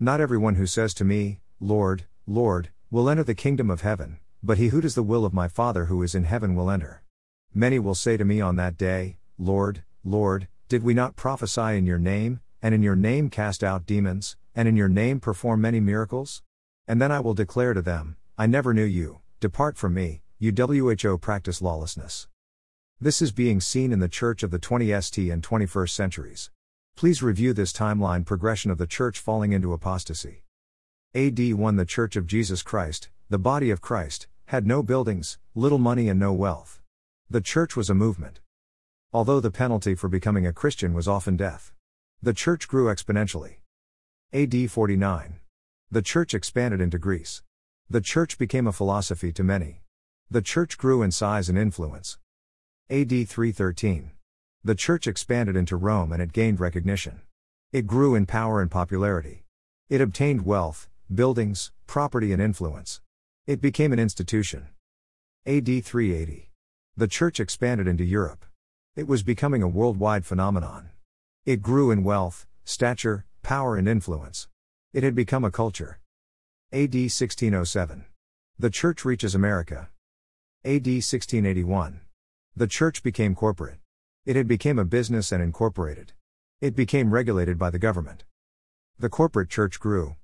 Not 0.00 0.20
everyone 0.20 0.56
who 0.56 0.66
says 0.66 0.92
to 0.94 1.04
me, 1.04 1.40
Lord, 1.60 2.06
Lord, 2.26 2.70
will 2.90 3.08
enter 3.08 3.22
the 3.22 3.34
kingdom 3.34 3.70
of 3.70 3.82
heaven, 3.82 4.18
but 4.42 4.58
he 4.58 4.68
who 4.68 4.80
does 4.80 4.94
the 4.94 5.02
will 5.02 5.24
of 5.24 5.32
my 5.32 5.46
Father 5.46 5.84
who 5.84 6.02
is 6.02 6.14
in 6.14 6.24
heaven 6.24 6.56
will 6.56 6.70
enter. 6.70 7.02
Many 7.54 7.78
will 7.78 7.94
say 7.94 8.16
to 8.16 8.24
me 8.24 8.40
on 8.40 8.56
that 8.56 8.76
day, 8.76 9.18
Lord, 9.38 9.84
Lord, 10.02 10.48
did 10.68 10.82
we 10.82 10.94
not 10.94 11.14
prophesy 11.14 11.76
in 11.76 11.86
your 11.86 11.98
name, 11.98 12.40
and 12.62 12.74
in 12.74 12.82
your 12.82 12.96
name 12.96 13.28
cast 13.28 13.62
out 13.62 13.86
demons, 13.86 14.36
and 14.54 14.66
in 14.66 14.74
your 14.74 14.88
name 14.88 15.20
perform 15.20 15.60
many 15.60 15.80
miracles? 15.80 16.42
And 16.88 17.00
then 17.00 17.12
I 17.12 17.20
will 17.20 17.34
declare 17.34 17.74
to 17.74 17.82
them, 17.82 18.16
I 18.38 18.46
never 18.46 18.74
knew 18.74 18.84
you, 18.84 19.20
depart 19.38 19.76
from 19.76 19.94
me, 19.94 20.22
you 20.38 20.50
WHO 20.50 21.18
practice 21.18 21.62
lawlessness. 21.62 22.26
This 23.02 23.20
is 23.20 23.32
being 23.32 23.60
seen 23.60 23.90
in 23.90 23.98
the 23.98 24.08
church 24.08 24.44
of 24.44 24.52
the 24.52 24.60
20st 24.60 25.32
and 25.32 25.42
21st 25.42 25.90
centuries. 25.90 26.52
Please 26.94 27.20
review 27.20 27.52
this 27.52 27.72
timeline 27.72 28.24
progression 28.24 28.70
of 28.70 28.78
the 28.78 28.86
church 28.86 29.18
falling 29.18 29.52
into 29.52 29.72
apostasy. 29.72 30.44
AD 31.12 31.54
1 31.54 31.74
The 31.74 31.84
Church 31.84 32.14
of 32.14 32.28
Jesus 32.28 32.62
Christ, 32.62 33.08
the 33.28 33.40
body 33.40 33.70
of 33.70 33.80
Christ, 33.80 34.28
had 34.44 34.68
no 34.68 34.84
buildings, 34.84 35.40
little 35.56 35.80
money, 35.80 36.08
and 36.08 36.20
no 36.20 36.32
wealth. 36.32 36.80
The 37.28 37.40
church 37.40 37.74
was 37.74 37.90
a 37.90 37.94
movement. 37.94 38.38
Although 39.12 39.40
the 39.40 39.50
penalty 39.50 39.96
for 39.96 40.08
becoming 40.08 40.46
a 40.46 40.52
Christian 40.52 40.94
was 40.94 41.08
often 41.08 41.36
death, 41.36 41.72
the 42.22 42.32
church 42.32 42.68
grew 42.68 42.84
exponentially. 42.84 43.56
AD 44.32 44.70
49. 44.70 45.40
The 45.90 46.02
church 46.02 46.34
expanded 46.34 46.80
into 46.80 47.00
Greece. 47.00 47.42
The 47.90 48.00
church 48.00 48.38
became 48.38 48.68
a 48.68 48.72
philosophy 48.72 49.32
to 49.32 49.42
many. 49.42 49.82
The 50.30 50.40
church 50.40 50.78
grew 50.78 51.02
in 51.02 51.10
size 51.10 51.48
and 51.48 51.58
influence. 51.58 52.18
AD 52.92 53.08
313. 53.08 54.10
The 54.62 54.74
church 54.74 55.06
expanded 55.06 55.56
into 55.56 55.76
Rome 55.76 56.12
and 56.12 56.20
it 56.20 56.34
gained 56.34 56.60
recognition. 56.60 57.22
It 57.72 57.86
grew 57.86 58.14
in 58.14 58.26
power 58.26 58.60
and 58.60 58.70
popularity. 58.70 59.44
It 59.88 60.02
obtained 60.02 60.44
wealth, 60.44 60.90
buildings, 61.10 61.72
property, 61.86 62.34
and 62.34 62.42
influence. 62.42 63.00
It 63.46 63.62
became 63.62 63.94
an 63.94 63.98
institution. 63.98 64.66
AD 65.46 65.64
380. 65.64 66.50
The 66.94 67.08
church 67.08 67.40
expanded 67.40 67.88
into 67.88 68.04
Europe. 68.04 68.44
It 68.94 69.08
was 69.08 69.22
becoming 69.22 69.62
a 69.62 69.68
worldwide 69.68 70.26
phenomenon. 70.26 70.90
It 71.46 71.62
grew 71.62 71.90
in 71.90 72.04
wealth, 72.04 72.46
stature, 72.62 73.24
power, 73.42 73.74
and 73.74 73.88
influence. 73.88 74.48
It 74.92 75.02
had 75.02 75.14
become 75.14 75.46
a 75.46 75.50
culture. 75.50 75.98
AD 76.74 76.92
1607. 76.92 78.04
The 78.58 78.68
church 78.68 79.06
reaches 79.06 79.34
America. 79.34 79.88
AD 80.62 80.86
1681. 80.86 82.02
The 82.54 82.66
church 82.66 83.02
became 83.02 83.34
corporate. 83.34 83.78
It 84.26 84.36
had 84.36 84.46
become 84.46 84.78
a 84.78 84.84
business 84.84 85.32
and 85.32 85.42
incorporated. 85.42 86.12
It 86.60 86.76
became 86.76 87.14
regulated 87.14 87.58
by 87.58 87.70
the 87.70 87.78
government. 87.78 88.24
The 88.98 89.08
corporate 89.08 89.48
church 89.48 89.80
grew. 89.80 90.16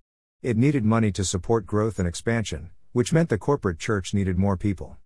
It 0.42 0.58
needed 0.58 0.84
money 0.84 1.10
to 1.12 1.24
support 1.24 1.64
growth 1.64 1.98
and 1.98 2.06
expansion, 2.06 2.68
which 2.92 3.14
meant 3.14 3.30
the 3.30 3.38
corporate 3.38 3.78
church 3.78 4.12
needed 4.12 4.36
more 4.36 4.58
people. 4.58 4.98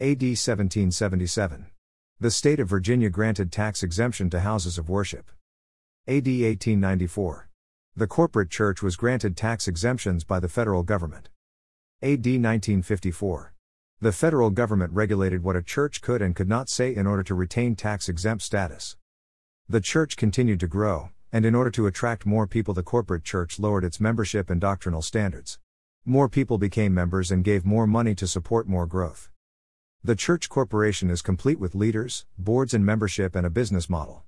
AD 0.00 0.22
1777. 0.22 1.66
The 2.20 2.30
state 2.30 2.58
of 2.58 2.70
Virginia 2.70 3.10
granted 3.10 3.52
tax 3.52 3.82
exemption 3.82 4.30
to 4.30 4.40
houses 4.40 4.78
of 4.78 4.88
worship. 4.88 5.30
AD 6.08 6.26
1894. 6.26 7.50
The 7.94 8.06
corporate 8.06 8.50
church 8.50 8.82
was 8.82 8.96
granted 8.96 9.36
tax 9.36 9.68
exemptions 9.68 10.24
by 10.24 10.40
the 10.40 10.48
federal 10.48 10.82
government. 10.82 11.28
AD 12.02 12.24
1954. 12.24 13.52
The 13.98 14.12
federal 14.12 14.50
government 14.50 14.92
regulated 14.92 15.42
what 15.42 15.56
a 15.56 15.62
church 15.62 16.02
could 16.02 16.20
and 16.20 16.36
could 16.36 16.50
not 16.50 16.68
say 16.68 16.94
in 16.94 17.06
order 17.06 17.22
to 17.22 17.34
retain 17.34 17.74
tax 17.74 18.10
exempt 18.10 18.42
status. 18.42 18.94
The 19.70 19.80
church 19.80 20.18
continued 20.18 20.60
to 20.60 20.68
grow, 20.68 21.12
and 21.32 21.46
in 21.46 21.54
order 21.54 21.70
to 21.70 21.86
attract 21.86 22.26
more 22.26 22.46
people, 22.46 22.74
the 22.74 22.82
corporate 22.82 23.24
church 23.24 23.58
lowered 23.58 23.84
its 23.84 23.98
membership 23.98 24.50
and 24.50 24.60
doctrinal 24.60 25.00
standards. 25.00 25.58
More 26.04 26.28
people 26.28 26.58
became 26.58 26.92
members 26.92 27.30
and 27.30 27.42
gave 27.42 27.64
more 27.64 27.86
money 27.86 28.14
to 28.16 28.26
support 28.26 28.68
more 28.68 28.86
growth. 28.86 29.30
The 30.04 30.14
church 30.14 30.50
corporation 30.50 31.08
is 31.08 31.22
complete 31.22 31.58
with 31.58 31.74
leaders, 31.74 32.26
boards, 32.36 32.74
and 32.74 32.84
membership 32.84 33.34
and 33.34 33.46
a 33.46 33.50
business 33.50 33.88
model. 33.88 34.24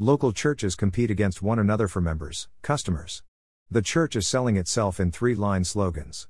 Local 0.00 0.32
churches 0.32 0.74
compete 0.74 1.10
against 1.10 1.40
one 1.40 1.60
another 1.60 1.86
for 1.86 2.00
members, 2.00 2.48
customers. 2.62 3.22
The 3.70 3.80
church 3.80 4.16
is 4.16 4.26
selling 4.26 4.56
itself 4.56 4.98
in 4.98 5.12
three 5.12 5.36
line 5.36 5.62
slogans. 5.62 6.26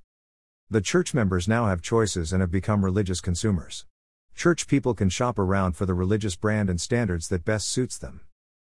The 0.70 0.82
church 0.82 1.14
members 1.14 1.48
now 1.48 1.64
have 1.64 1.80
choices 1.80 2.30
and 2.30 2.42
have 2.42 2.50
become 2.50 2.84
religious 2.84 3.22
consumers. 3.22 3.86
Church 4.34 4.66
people 4.66 4.92
can 4.92 5.08
shop 5.08 5.38
around 5.38 5.72
for 5.72 5.86
the 5.86 5.94
religious 5.94 6.36
brand 6.36 6.68
and 6.68 6.78
standards 6.78 7.28
that 7.28 7.46
best 7.46 7.68
suits 7.68 7.96
them. 7.96 8.20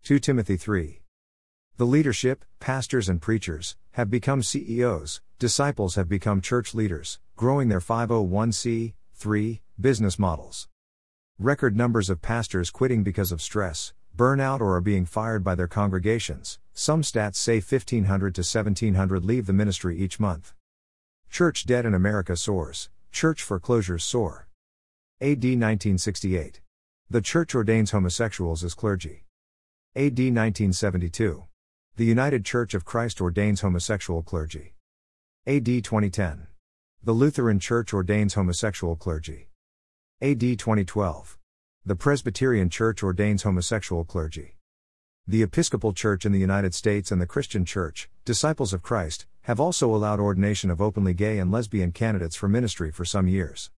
2 0.03 0.19
Timothy 0.19 0.57
3. 0.57 1.01
The 1.77 1.87
leadership, 1.87 2.45
pastors 2.59 3.09
and 3.09 3.19
preachers, 3.19 3.77
have 3.93 4.11
become 4.11 4.43
CEOs, 4.43 5.21
disciples 5.39 5.95
have 5.95 6.07
become 6.07 6.39
church 6.39 6.75
leaders, 6.75 7.19
growing 7.35 7.67
their 7.67 7.79
501c, 7.79 8.93
3, 9.15 9.61
business 9.81 10.19
models. 10.19 10.67
Record 11.39 11.75
numbers 11.75 12.11
of 12.11 12.21
pastors 12.21 12.69
quitting 12.69 13.01
because 13.01 13.31
of 13.31 13.41
stress, 13.41 13.93
burnout, 14.15 14.61
or 14.61 14.75
are 14.75 14.81
being 14.81 15.07
fired 15.07 15.43
by 15.43 15.55
their 15.55 15.67
congregations. 15.67 16.59
Some 16.73 17.01
stats 17.01 17.37
say 17.37 17.55
1,500 17.55 18.35
to 18.35 18.41
1,700 18.41 19.25
leave 19.25 19.47
the 19.47 19.53
ministry 19.53 19.97
each 19.97 20.19
month. 20.19 20.53
Church 21.29 21.65
debt 21.65 21.85
in 21.85 21.93
America 21.93 22.35
soars, 22.35 22.89
church 23.11 23.43
foreclosures 23.43 24.03
soar. 24.03 24.47
AD 25.21 25.43
1968. 25.43 26.61
The 27.09 27.21
Church 27.21 27.55
ordains 27.55 27.91
homosexuals 27.91 28.63
as 28.63 28.73
clergy. 28.73 29.25
AD 29.95 30.19
1972. 30.19 31.45
The 31.95 32.05
United 32.05 32.43
Church 32.43 32.73
of 32.73 32.85
Christ 32.85 33.21
ordains 33.21 33.61
homosexual 33.61 34.21
clergy. 34.23 34.73
AD 35.45 35.65
2010. 35.65 36.47
The 37.03 37.13
Lutheran 37.13 37.59
Church 37.59 37.93
ordains 37.93 38.33
homosexual 38.33 38.95
clergy. 38.95 39.49
AD 40.21 40.41
2012. 40.41 41.37
The 41.85 41.95
Presbyterian 41.95 42.69
Church 42.69 43.01
ordains 43.01 43.43
homosexual 43.43 44.03
clergy. 44.03 44.56
The 45.29 45.43
Episcopal 45.43 45.91
Church 45.91 46.25
in 46.25 46.31
the 46.31 46.39
United 46.39 46.73
States 46.73 47.11
and 47.11 47.21
the 47.21 47.25
Christian 47.25 47.65
Church, 47.65 48.09
Disciples 48.23 48.71
of 48.71 48.81
Christ, 48.81 49.25
have 49.41 49.59
also 49.59 49.93
allowed 49.93 50.21
ordination 50.21 50.69
of 50.69 50.81
openly 50.81 51.13
gay 51.13 51.37
and 51.37 51.51
lesbian 51.51 51.91
candidates 51.91 52.37
for 52.37 52.47
ministry 52.47 52.91
for 52.91 53.03
some 53.03 53.27
years. 53.27 53.69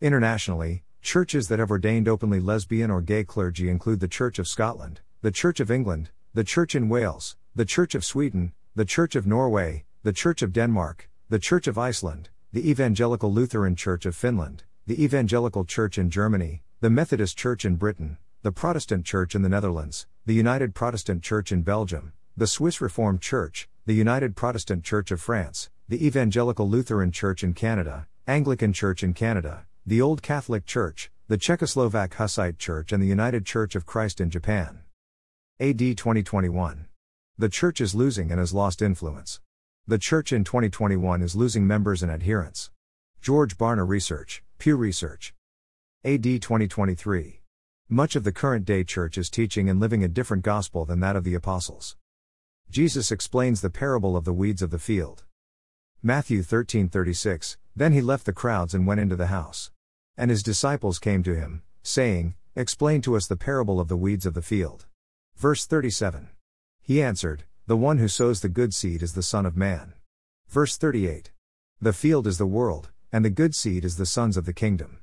Internationally, 0.00 0.84
churches 1.02 1.48
that 1.48 1.58
have 1.58 1.72
ordained 1.72 2.06
openly 2.06 2.38
lesbian 2.38 2.88
or 2.88 3.00
gay 3.00 3.24
clergy 3.24 3.68
include 3.68 3.98
the 3.98 4.06
Church 4.06 4.38
of 4.38 4.46
Scotland, 4.46 5.00
the 5.22 5.32
Church 5.32 5.58
of 5.58 5.72
England, 5.72 6.10
the 6.34 6.44
Church 6.44 6.76
in 6.76 6.88
Wales, 6.88 7.36
the 7.52 7.64
Church 7.64 7.96
of 7.96 8.04
Sweden, 8.04 8.52
the 8.76 8.84
Church 8.84 9.16
of 9.16 9.26
Norway, 9.26 9.84
the 10.04 10.12
Church 10.12 10.40
of 10.40 10.52
Denmark, 10.52 11.10
the 11.28 11.40
Church 11.40 11.66
of 11.66 11.76
Iceland, 11.76 12.28
the 12.52 12.70
Evangelical 12.70 13.32
Lutheran 13.32 13.74
Church 13.74 14.06
of 14.06 14.14
Finland, 14.14 14.62
the 14.86 15.02
Evangelical 15.02 15.64
Church 15.64 15.98
in 15.98 16.10
Germany, 16.10 16.62
the 16.78 16.90
Methodist 16.90 17.36
Church 17.36 17.64
in 17.64 17.74
Britain, 17.74 18.18
the 18.42 18.52
Protestant 18.52 19.04
Church 19.04 19.34
in 19.34 19.42
the 19.42 19.48
Netherlands, 19.48 20.06
the 20.26 20.34
United 20.34 20.74
Protestant 20.74 21.22
Church 21.22 21.52
in 21.52 21.62
Belgium, 21.62 22.12
the 22.36 22.48
Swiss 22.48 22.80
Reformed 22.80 23.20
Church, 23.20 23.68
the 23.84 23.94
United 23.94 24.34
Protestant 24.34 24.82
Church 24.82 25.12
of 25.12 25.20
France, 25.20 25.70
the 25.88 26.04
Evangelical 26.04 26.68
Lutheran 26.68 27.12
Church 27.12 27.44
in 27.44 27.54
Canada, 27.54 28.08
Anglican 28.26 28.72
Church 28.72 29.04
in 29.04 29.14
Canada, 29.14 29.66
the 29.86 30.02
Old 30.02 30.22
Catholic 30.22 30.66
Church, 30.66 31.12
the 31.28 31.38
Czechoslovak 31.38 32.14
Hussite 32.14 32.58
Church, 32.58 32.90
and 32.90 33.00
the 33.00 33.06
United 33.06 33.46
Church 33.46 33.76
of 33.76 33.86
Christ 33.86 34.20
in 34.20 34.28
Japan. 34.28 34.80
AD 35.60 35.78
2021. 35.78 36.86
The 37.38 37.48
Church 37.48 37.80
is 37.80 37.94
losing 37.94 38.32
and 38.32 38.40
has 38.40 38.52
lost 38.52 38.82
influence. 38.82 39.40
The 39.86 39.96
Church 39.96 40.32
in 40.32 40.42
2021 40.42 41.22
is 41.22 41.36
losing 41.36 41.68
members 41.68 42.02
and 42.02 42.10
adherents. 42.10 42.72
George 43.22 43.56
Barna 43.56 43.86
Research, 43.86 44.42
Pew 44.58 44.74
Research. 44.74 45.34
AD 46.04 46.24
2023. 46.24 47.42
Much 47.88 48.16
of 48.16 48.24
the 48.24 48.32
current 48.32 48.64
day 48.64 48.82
church 48.82 49.16
is 49.16 49.30
teaching 49.30 49.68
and 49.68 49.78
living 49.78 50.02
a 50.02 50.08
different 50.08 50.42
gospel 50.42 50.84
than 50.84 51.00
that 51.00 51.14
of 51.14 51.24
the 51.24 51.34
apostles. 51.34 51.96
Jesus 52.68 53.12
explains 53.12 53.60
the 53.60 53.70
parable 53.70 54.16
of 54.16 54.24
the 54.24 54.32
weeds 54.32 54.60
of 54.60 54.70
the 54.70 54.78
field. 54.78 55.24
Matthew 56.02 56.42
13:36 56.42 57.56
Then 57.76 57.92
he 57.92 58.00
left 58.00 58.26
the 58.26 58.32
crowds 58.32 58.74
and 58.74 58.86
went 58.86 59.00
into 59.00 59.14
the 59.16 59.28
house. 59.28 59.70
And 60.16 60.30
his 60.30 60.42
disciples 60.42 60.98
came 60.98 61.22
to 61.22 61.36
him, 61.36 61.62
saying, 61.82 62.34
Explain 62.56 63.02
to 63.02 63.16
us 63.16 63.26
the 63.26 63.36
parable 63.36 63.78
of 63.78 63.88
the 63.88 63.96
weeds 63.96 64.26
of 64.26 64.34
the 64.34 64.42
field. 64.42 64.86
Verse 65.36 65.66
37. 65.66 66.30
He 66.82 67.02
answered, 67.02 67.44
the 67.68 67.76
one 67.76 67.98
who 67.98 68.06
sows 68.06 68.42
the 68.42 68.48
good 68.48 68.72
seed 68.72 69.02
is 69.02 69.14
the 69.14 69.24
Son 69.24 69.44
of 69.44 69.56
Man. 69.56 69.94
Verse 70.48 70.76
38. 70.76 71.32
The 71.80 71.92
field 71.92 72.28
is 72.28 72.38
the 72.38 72.46
world, 72.46 72.90
and 73.10 73.24
the 73.24 73.30
good 73.30 73.56
seed 73.56 73.84
is 73.84 73.96
the 73.96 74.06
sons 74.06 74.36
of 74.36 74.44
the 74.44 74.52
kingdom. 74.52 75.00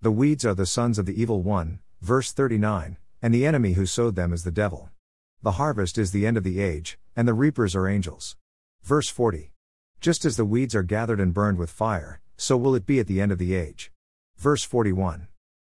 The 0.00 0.10
weeds 0.10 0.46
are 0.46 0.54
the 0.54 0.64
sons 0.64 0.98
of 0.98 1.04
the 1.04 1.20
evil 1.20 1.42
one, 1.42 1.80
verse 2.00 2.32
39, 2.32 2.98
and 3.22 3.34
the 3.34 3.46
enemy 3.46 3.72
who 3.72 3.86
sowed 3.86 4.16
them 4.16 4.32
is 4.32 4.44
the 4.44 4.50
devil. 4.50 4.90
The 5.42 5.52
harvest 5.52 5.98
is 5.98 6.10
the 6.10 6.26
end 6.26 6.36
of 6.36 6.44
the 6.44 6.60
age, 6.60 6.98
and 7.14 7.26
the 7.26 7.34
reapers 7.34 7.74
are 7.74 7.88
angels. 7.88 8.36
Verse 8.82 9.08
40. 9.08 9.52
Just 10.00 10.24
as 10.24 10.36
the 10.36 10.44
weeds 10.44 10.74
are 10.74 10.82
gathered 10.82 11.20
and 11.20 11.34
burned 11.34 11.58
with 11.58 11.70
fire, 11.70 12.20
so 12.36 12.56
will 12.56 12.74
it 12.74 12.86
be 12.86 13.00
at 13.00 13.06
the 13.06 13.20
end 13.20 13.32
of 13.32 13.38
the 13.38 13.54
age. 13.54 13.90
Verse 14.36 14.62
41. 14.62 15.28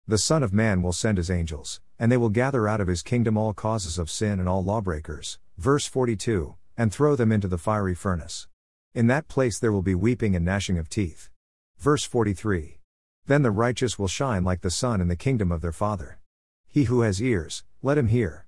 The 0.07 0.19
Son 0.19 0.43
of 0.43 0.53
Man 0.53 0.83
will 0.83 0.93
send 0.93 1.19
his 1.19 1.31
angels, 1.31 1.81
and 1.99 2.11
they 2.11 2.17
will 2.17 2.29
gather 2.29 2.69
out 2.69 2.81
of 2.81 2.89
his 2.89 3.03
kingdom 3.03 3.37
all 3.37 3.53
causes 3.55 3.99
of 3.99 4.11
sin 4.11 4.39
and 4.39 4.49
all 4.49 4.63
lawbreakers, 4.63 5.39
verse 5.57 5.87
42, 5.87 6.57
and 6.77 6.93
throw 6.93 7.17
them 7.17 7.33
into 7.33 7.49
the 7.49 7.59
fiery 7.59 7.95
furnace. 7.95 8.49
In 8.95 9.07
that 9.09 9.29
place 9.29 9.59
there 9.59 9.73
will 9.73 9.83
be 9.83 9.95
weeping 9.95 10.37
and 10.37 10.45
gnashing 10.45 10.79
of 10.79 10.89
teeth. 10.89 11.31
Verse 11.79 12.05
43. 12.05 12.81
Then 13.27 13.43
the 13.43 13.51
righteous 13.51 13.99
will 13.99 14.09
shine 14.09 14.45
like 14.45 14.61
the 14.61 14.71
sun 14.71 15.01
in 15.01 15.09
the 15.09 15.17
kingdom 15.17 15.51
of 15.51 15.63
their 15.63 15.73
Father. 15.73 16.19
He 16.67 16.85
who 16.85 17.01
has 17.01 17.23
ears, 17.23 17.65
let 17.83 17.97
him 17.97 18.09
hear. 18.09 18.47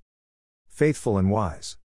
Faithful 0.69 1.17
and 1.17 1.31
wise. 1.31 1.79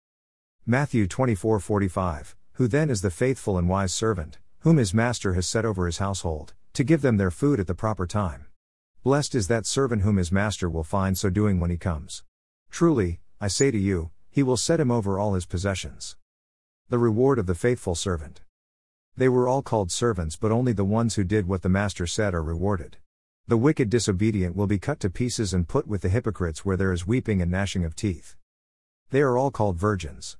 Matthew 0.66 1.08
24:45. 1.08 2.36
Who 2.54 2.68
then 2.68 2.90
is 2.90 3.02
the 3.02 3.12
faithful 3.12 3.58
and 3.58 3.70
wise 3.70 3.94
servant, 3.94 4.38
whom 4.60 4.78
his 4.78 4.94
master 4.94 5.34
has 5.34 5.48
set 5.48 5.66
over 5.66 5.86
his 5.86 6.00
household, 6.00 6.54
to 6.74 6.84
give 6.84 7.02
them 7.02 7.18
their 7.18 7.32
food 7.32 7.60
at 7.60 7.68
the 7.68 7.76
proper 7.76 8.06
time? 8.06 8.48
Blessed 9.04 9.36
is 9.36 9.48
that 9.48 9.66
servant 9.66 10.02
whom 10.02 10.18
his 10.18 10.32
master 10.32 10.70
will 10.70 10.84
find 10.84 11.18
so 11.18 11.30
doing 11.30 11.60
when 11.60 11.70
he 11.70 11.78
comes. 11.78 12.24
Truly, 12.70 13.22
I 13.40 13.48
say 13.48 13.72
to 13.72 13.78
you, 13.78 14.12
he 14.30 14.44
will 14.44 14.58
set 14.58 14.80
him 14.80 14.92
over 14.92 15.18
all 15.18 15.36
his 15.36 15.46
possessions. 15.46 16.18
The 16.90 16.98
reward 16.98 17.40
of 17.40 17.46
the 17.46 17.56
faithful 17.56 17.96
servant. 17.96 18.42
They 19.20 19.28
were 19.28 19.50
all 19.50 19.62
called 19.62 19.92
servants, 19.92 20.38
but 20.38 20.54
only 20.54 20.72
the 20.72 20.86
ones 20.86 21.16
who 21.16 21.26
did 21.26 21.46
what 21.46 21.62
the 21.62 21.68
master 21.68 22.08
said 22.08 22.34
are 22.34 22.42
rewarded. 22.42 22.96
The 23.48 23.58
wicked 23.58 23.90
disobedient 23.90 24.56
will 24.56 24.66
be 24.66 24.80
cut 24.80 25.02
to 25.02 25.10
pieces 25.10 25.54
and 25.54 25.68
put 25.68 25.88
with 25.88 26.04
the 26.04 26.08
hypocrites 26.08 26.64
where 26.64 26.78
there 26.78 26.94
is 26.94 27.06
weeping 27.06 27.42
and 27.42 27.52
gnashing 27.52 27.84
of 27.84 27.98
teeth. 27.98 28.38
They 29.10 29.20
are 29.20 29.38
all 29.38 29.52
called 29.52 29.76
virgins. 29.76 30.38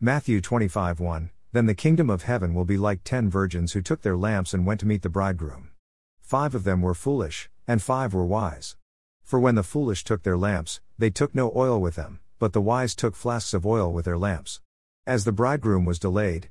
Matthew 0.00 0.40
25 0.40 1.00
1 1.00 1.30
Then 1.50 1.66
the 1.66 1.74
kingdom 1.74 2.08
of 2.08 2.22
heaven 2.22 2.54
will 2.54 2.64
be 2.64 2.78
like 2.78 3.02
ten 3.02 3.28
virgins 3.28 3.72
who 3.72 3.82
took 3.82 4.02
their 4.02 4.16
lamps 4.16 4.54
and 4.54 4.64
went 4.64 4.78
to 4.80 4.86
meet 4.86 5.02
the 5.02 5.10
bridegroom. 5.10 5.72
Five 6.20 6.54
of 6.54 6.62
them 6.62 6.80
were 6.80 6.94
foolish, 6.94 7.50
and 7.66 7.82
five 7.82 8.14
were 8.14 8.24
wise. 8.24 8.76
For 9.24 9.40
when 9.40 9.56
the 9.56 9.62
foolish 9.62 10.04
took 10.04 10.22
their 10.22 10.38
lamps, 10.38 10.80
they 10.96 11.10
took 11.10 11.34
no 11.34 11.52
oil 11.54 11.80
with 11.80 11.96
them 11.96 12.20
but 12.38 12.52
the 12.52 12.60
wise 12.60 12.94
took 12.94 13.16
flasks 13.16 13.54
of 13.54 13.64
oil 13.64 13.92
with 13.92 14.04
their 14.04 14.18
lamps. 14.18 14.60
As 15.06 15.24
the 15.24 15.32
bridegroom 15.32 15.84
was 15.84 15.98
delayed, 15.98 16.50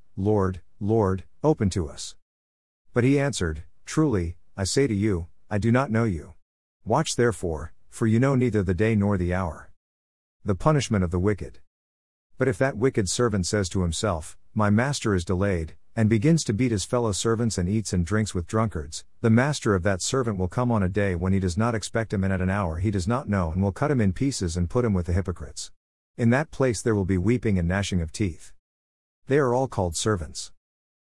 Lord, 0.17 0.61
Lord, 0.79 1.23
open 1.43 1.69
to 1.71 1.87
us. 1.87 2.15
But 2.93 3.03
he 3.03 3.19
answered, 3.19 3.63
Truly, 3.85 4.35
I 4.57 4.65
say 4.65 4.87
to 4.87 4.93
you, 4.93 5.27
I 5.49 5.57
do 5.57 5.71
not 5.71 5.91
know 5.91 6.03
you. 6.03 6.33
Watch 6.85 7.15
therefore, 7.15 7.73
for 7.89 8.07
you 8.07 8.19
know 8.19 8.35
neither 8.35 8.63
the 8.63 8.73
day 8.73 8.95
nor 8.95 9.17
the 9.17 9.33
hour. 9.33 9.71
The 10.43 10.55
punishment 10.55 11.03
of 11.03 11.11
the 11.11 11.19
wicked. 11.19 11.59
But 12.37 12.47
if 12.47 12.57
that 12.57 12.77
wicked 12.77 13.09
servant 13.09 13.45
says 13.45 13.69
to 13.69 13.81
himself, 13.81 14.37
My 14.53 14.69
master 14.69 15.13
is 15.13 15.23
delayed, 15.23 15.75
and 15.95 16.09
begins 16.09 16.43
to 16.45 16.53
beat 16.53 16.71
his 16.71 16.85
fellow 16.85 17.11
servants 17.11 17.57
and 17.57 17.67
eats 17.67 17.93
and 17.93 18.05
drinks 18.05 18.33
with 18.33 18.47
drunkards, 18.47 19.03
the 19.21 19.29
master 19.29 19.75
of 19.75 19.83
that 19.83 20.01
servant 20.01 20.37
will 20.37 20.47
come 20.47 20.71
on 20.71 20.83
a 20.83 20.89
day 20.89 21.15
when 21.15 21.33
he 21.33 21.39
does 21.39 21.57
not 21.57 21.75
expect 21.75 22.13
him 22.13 22.23
and 22.23 22.33
at 22.33 22.41
an 22.41 22.49
hour 22.49 22.77
he 22.77 22.91
does 22.91 23.07
not 23.07 23.29
know 23.29 23.51
and 23.51 23.61
will 23.61 23.71
cut 23.71 23.91
him 23.91 24.01
in 24.01 24.13
pieces 24.13 24.55
and 24.55 24.69
put 24.69 24.85
him 24.85 24.93
with 24.93 25.05
the 25.05 25.13
hypocrites. 25.13 25.71
In 26.17 26.29
that 26.29 26.51
place 26.51 26.81
there 26.81 26.95
will 26.95 27.05
be 27.05 27.17
weeping 27.17 27.59
and 27.59 27.67
gnashing 27.67 28.01
of 28.01 28.11
teeth. 28.11 28.53
They 29.27 29.37
are 29.37 29.53
all 29.53 29.67
called 29.67 29.95
servants. 29.95 30.51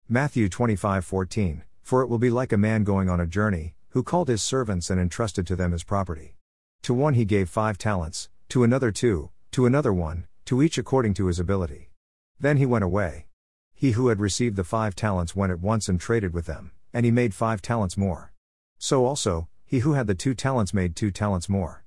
Matthew 0.07 0.49
25:14 0.49 1.63
For 1.81 2.01
it 2.01 2.07
will 2.07 2.19
be 2.19 2.29
like 2.29 2.51
a 2.51 2.57
man 2.57 2.83
going 2.83 3.09
on 3.09 3.19
a 3.19 3.25
journey, 3.25 3.75
who 3.89 4.03
called 4.03 4.27
his 4.27 4.41
servants 4.41 4.89
and 4.89 4.99
entrusted 4.99 5.47
to 5.47 5.55
them 5.55 5.71
his 5.71 5.83
property. 5.83 6.35
To 6.83 6.93
one 6.93 7.13
he 7.13 7.25
gave 7.25 7.49
five 7.49 7.77
talents, 7.77 8.29
to 8.49 8.63
another 8.63 8.91
two, 8.91 9.31
to 9.51 9.65
another 9.65 9.93
one, 9.93 10.27
to 10.45 10.61
each 10.61 10.77
according 10.77 11.13
to 11.15 11.27
his 11.27 11.39
ability. 11.39 11.91
Then 12.39 12.57
he 12.57 12.65
went 12.65 12.83
away. 12.83 13.27
He 13.73 13.91
who 13.91 14.09
had 14.09 14.19
received 14.19 14.55
the 14.55 14.63
five 14.63 14.95
talents 14.95 15.35
went 15.35 15.51
at 15.51 15.59
once 15.59 15.87
and 15.87 15.99
traded 15.99 16.33
with 16.33 16.45
them, 16.45 16.71
and 16.93 17.05
he 17.05 17.11
made 17.11 17.33
five 17.33 17.61
talents 17.61 17.97
more. 17.97 18.33
So 18.77 19.05
also, 19.05 19.47
he 19.65 19.79
who 19.79 19.93
had 19.93 20.07
the 20.07 20.15
two 20.15 20.33
talents 20.33 20.73
made 20.73 20.95
two 20.95 21.09
talents 21.09 21.47
more. 21.47 21.83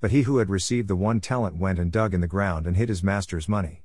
But 0.00 0.10
he 0.10 0.22
who 0.22 0.38
had 0.38 0.48
received 0.48 0.88
the 0.88 0.96
one 0.96 1.20
talent 1.20 1.56
went 1.56 1.78
and 1.78 1.92
dug 1.92 2.14
in 2.14 2.20
the 2.20 2.26
ground 2.26 2.66
and 2.66 2.76
hid 2.76 2.88
his 2.88 3.02
master's 3.02 3.48
money. 3.48 3.84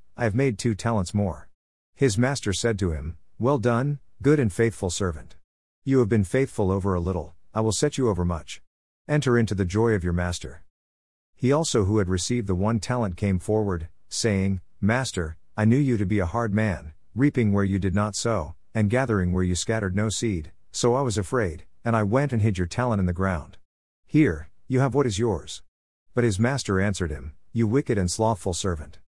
I 0.17 0.25
have 0.25 0.35
made 0.35 0.57
two 0.57 0.75
talents 0.75 1.13
more. 1.13 1.47
His 1.95 2.17
master 2.17 2.53
said 2.53 2.77
to 2.79 2.91
him, 2.91 3.17
Well 3.39 3.57
done, 3.57 3.99
good 4.21 4.39
and 4.39 4.51
faithful 4.51 4.89
servant. 4.89 5.35
You 5.83 5.99
have 5.99 6.09
been 6.09 6.23
faithful 6.23 6.71
over 6.71 6.93
a 6.93 6.99
little, 6.99 7.35
I 7.53 7.61
will 7.61 7.71
set 7.71 7.97
you 7.97 8.09
over 8.09 8.25
much. 8.25 8.61
Enter 9.07 9.37
into 9.37 9.55
the 9.55 9.65
joy 9.65 9.91
of 9.91 10.03
your 10.03 10.13
master. 10.13 10.63
He 11.35 11.51
also 11.51 11.85
who 11.85 11.97
had 11.97 12.07
received 12.07 12.47
the 12.47 12.55
one 12.55 12.79
talent 12.79 13.17
came 13.17 13.39
forward, 13.39 13.87
saying, 14.09 14.61
Master, 14.79 15.37
I 15.57 15.65
knew 15.65 15.77
you 15.77 15.97
to 15.97 16.05
be 16.05 16.19
a 16.19 16.25
hard 16.25 16.53
man, 16.53 16.93
reaping 17.15 17.51
where 17.51 17.63
you 17.63 17.79
did 17.79 17.95
not 17.95 18.15
sow, 18.15 18.55
and 18.75 18.89
gathering 18.89 19.31
where 19.33 19.43
you 19.43 19.55
scattered 19.55 19.95
no 19.95 20.09
seed, 20.09 20.51
so 20.71 20.93
I 20.93 21.01
was 21.01 21.17
afraid, 21.17 21.65
and 21.83 21.95
I 21.95 22.03
went 22.03 22.31
and 22.31 22.41
hid 22.41 22.57
your 22.57 22.67
talent 22.67 22.99
in 22.99 23.05
the 23.05 23.13
ground. 23.13 23.57
Here, 24.05 24.49
you 24.67 24.79
have 24.81 24.93
what 24.93 25.07
is 25.07 25.19
yours. 25.19 25.63
But 26.13 26.23
his 26.23 26.39
master 26.39 26.79
answered 26.79 27.11
him, 27.11 27.33
You 27.53 27.67
wicked 27.67 27.97
and 27.97 28.11
slothful 28.11 28.53
servant. 28.53 28.99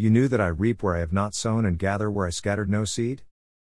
You 0.00 0.08
knew 0.08 0.28
that 0.28 0.40
I 0.40 0.46
reap 0.46 0.82
where 0.82 0.96
I 0.96 1.00
have 1.00 1.12
not 1.12 1.34
sown 1.34 1.66
and 1.66 1.78
gather 1.78 2.10
where 2.10 2.26
I 2.26 2.30
scattered 2.30 2.70
no 2.70 2.86
seed? 2.86 3.20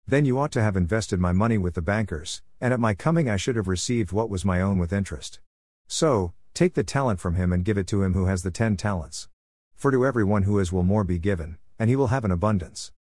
Then 0.05 0.25
you 0.25 0.37
ought 0.41 0.51
to 0.51 0.63
have 0.63 0.77
invested 0.77 1.21
my 1.21 1.31
money 1.31 1.59
with 1.59 1.75
the 1.75 1.81
bankers, 1.81 2.43
and 2.61 2.75
at 2.75 2.81
my 2.81 2.93
coming 2.93 3.31
I 3.31 3.37
should 3.37 3.55
have 3.55 3.69
received 3.69 4.11
what 4.11 4.29
was 4.29 4.45
my 4.45 4.61
own 4.61 4.81
with 4.81 4.93
interest. 4.93 5.39
So, 5.87 6.33
take 6.53 6.75
the 6.75 6.83
talent 6.83 7.21
from 7.21 7.37
him 7.37 7.53
and 7.53 7.65
give 7.65 7.79
it 7.79 7.87
to 7.87 8.03
him 8.03 8.15
who 8.15 8.27
has 8.27 8.43
the 8.43 8.51
ten 8.51 8.77
talents. 8.77 9.29
For 9.77 9.93
to 9.93 10.05
everyone 10.05 10.43
who 10.43 10.59
is 10.59 10.73
will 10.73 10.83
more 10.83 11.05
be 11.05 11.21
given, 11.21 11.57
and 11.79 11.89
he 11.89 11.95
will 11.95 12.09
have 12.09 12.25
an 12.25 12.33
abundance. 12.33 12.91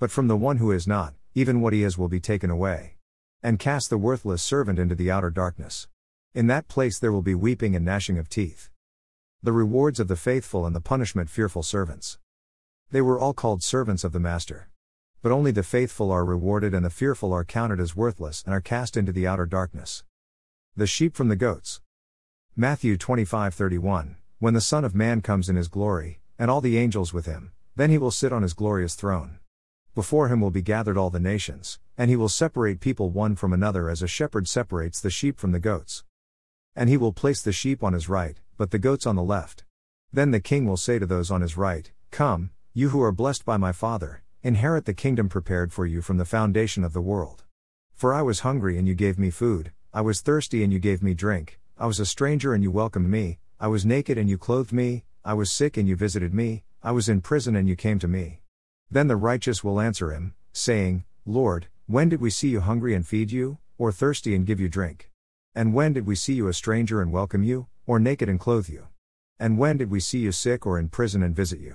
But 0.00 0.10
from 0.10 0.26
the 0.26 0.36
one 0.36 0.56
who 0.56 0.72
is 0.72 0.88
not, 0.88 1.14
even 1.32 1.60
what 1.60 1.72
he 1.72 1.82
has 1.82 1.96
will 1.96 2.08
be 2.08 2.18
taken 2.18 2.50
away. 2.50 2.96
And 3.40 3.60
cast 3.60 3.88
the 3.88 3.98
worthless 3.98 4.42
servant 4.42 4.80
into 4.80 4.96
the 4.96 5.12
outer 5.12 5.30
darkness. 5.30 5.86
In 6.34 6.48
that 6.48 6.66
place 6.66 6.98
there 6.98 7.12
will 7.12 7.22
be 7.22 7.36
weeping 7.36 7.76
and 7.76 7.84
gnashing 7.84 8.18
of 8.18 8.28
teeth. 8.28 8.68
The 9.44 9.52
rewards 9.52 10.00
of 10.00 10.08
the 10.08 10.16
faithful 10.16 10.66
and 10.66 10.74
the 10.74 10.80
punishment 10.80 11.30
fearful 11.30 11.62
servants. 11.62 12.18
They 12.92 13.00
were 13.00 13.20
all 13.20 13.34
called 13.34 13.62
servants 13.62 14.02
of 14.02 14.10
the 14.10 14.18
Master. 14.18 14.68
But 15.22 15.30
only 15.30 15.52
the 15.52 15.62
faithful 15.62 16.10
are 16.10 16.24
rewarded, 16.24 16.74
and 16.74 16.84
the 16.84 16.90
fearful 16.90 17.32
are 17.32 17.44
counted 17.44 17.78
as 17.78 17.94
worthless 17.94 18.42
and 18.44 18.52
are 18.52 18.60
cast 18.60 18.96
into 18.96 19.12
the 19.12 19.28
outer 19.28 19.46
darkness. 19.46 20.02
The 20.74 20.88
sheep 20.88 21.14
from 21.14 21.28
the 21.28 21.36
goats. 21.36 21.80
Matthew 22.56 22.96
25:31 22.96 24.16
When 24.40 24.54
the 24.54 24.60
Son 24.60 24.84
of 24.84 24.94
Man 24.96 25.20
comes 25.20 25.48
in 25.48 25.54
his 25.54 25.68
glory, 25.68 26.20
and 26.36 26.50
all 26.50 26.60
the 26.60 26.78
angels 26.78 27.12
with 27.12 27.26
him, 27.26 27.52
then 27.76 27.90
he 27.90 27.98
will 27.98 28.10
sit 28.10 28.32
on 28.32 28.42
his 28.42 28.54
glorious 28.54 28.96
throne. 28.96 29.38
Before 29.94 30.26
him 30.26 30.40
will 30.40 30.50
be 30.50 30.62
gathered 30.62 30.96
all 30.96 31.10
the 31.10 31.20
nations, 31.20 31.78
and 31.96 32.10
he 32.10 32.16
will 32.16 32.28
separate 32.28 32.80
people 32.80 33.10
one 33.10 33.36
from 33.36 33.52
another 33.52 33.88
as 33.88 34.02
a 34.02 34.08
shepherd 34.08 34.48
separates 34.48 35.00
the 35.00 35.10
sheep 35.10 35.38
from 35.38 35.52
the 35.52 35.60
goats. 35.60 36.02
And 36.74 36.88
he 36.88 36.96
will 36.96 37.12
place 37.12 37.40
the 37.40 37.52
sheep 37.52 37.84
on 37.84 37.92
his 37.92 38.08
right, 38.08 38.40
but 38.56 38.72
the 38.72 38.80
goats 38.80 39.06
on 39.06 39.14
the 39.14 39.22
left. 39.22 39.62
Then 40.12 40.32
the 40.32 40.40
king 40.40 40.66
will 40.66 40.76
say 40.76 40.98
to 40.98 41.06
those 41.06 41.30
on 41.30 41.40
his 41.40 41.56
right, 41.56 41.92
Come, 42.10 42.50
you 42.80 42.88
who 42.88 43.02
are 43.02 43.12
blessed 43.12 43.44
by 43.44 43.58
my 43.58 43.72
Father, 43.72 44.22
inherit 44.42 44.86
the 44.86 44.94
kingdom 44.94 45.28
prepared 45.28 45.70
for 45.70 45.84
you 45.84 46.00
from 46.00 46.16
the 46.16 46.24
foundation 46.24 46.82
of 46.82 46.94
the 46.94 47.00
world. 47.02 47.44
For 47.92 48.14
I 48.14 48.22
was 48.22 48.40
hungry 48.40 48.78
and 48.78 48.88
you 48.88 48.94
gave 48.94 49.18
me 49.18 49.28
food, 49.28 49.70
I 49.92 50.00
was 50.00 50.22
thirsty 50.22 50.64
and 50.64 50.72
you 50.72 50.78
gave 50.78 51.02
me 51.02 51.12
drink, 51.12 51.60
I 51.76 51.84
was 51.84 52.00
a 52.00 52.06
stranger 52.06 52.54
and 52.54 52.62
you 52.62 52.70
welcomed 52.70 53.10
me, 53.10 53.38
I 53.60 53.66
was 53.66 53.84
naked 53.84 54.16
and 54.16 54.30
you 54.30 54.38
clothed 54.38 54.72
me, 54.72 55.04
I 55.22 55.34
was 55.34 55.52
sick 55.52 55.76
and 55.76 55.86
you 55.86 55.94
visited 55.94 56.32
me, 56.32 56.62
I 56.82 56.92
was 56.92 57.06
in 57.06 57.20
prison 57.20 57.54
and 57.54 57.68
you 57.68 57.76
came 57.76 57.98
to 57.98 58.08
me. 58.08 58.40
Then 58.90 59.08
the 59.08 59.16
righteous 59.16 59.62
will 59.62 59.78
answer 59.78 60.10
him, 60.10 60.32
saying, 60.54 61.04
Lord, 61.26 61.66
when 61.86 62.08
did 62.08 62.22
we 62.22 62.30
see 62.30 62.48
you 62.48 62.60
hungry 62.60 62.94
and 62.94 63.06
feed 63.06 63.30
you, 63.30 63.58
or 63.76 63.92
thirsty 63.92 64.34
and 64.34 64.46
give 64.46 64.58
you 64.58 64.70
drink? 64.70 65.10
And 65.54 65.74
when 65.74 65.92
did 65.92 66.06
we 66.06 66.14
see 66.14 66.32
you 66.32 66.48
a 66.48 66.54
stranger 66.54 67.02
and 67.02 67.12
welcome 67.12 67.42
you, 67.42 67.66
or 67.86 68.00
naked 68.00 68.30
and 68.30 68.40
clothe 68.40 68.70
you? 68.70 68.86
And 69.38 69.58
when 69.58 69.76
did 69.76 69.90
we 69.90 70.00
see 70.00 70.20
you 70.20 70.32
sick 70.32 70.64
or 70.64 70.78
in 70.78 70.88
prison 70.88 71.22
and 71.22 71.36
visit 71.36 71.60
you? 71.60 71.74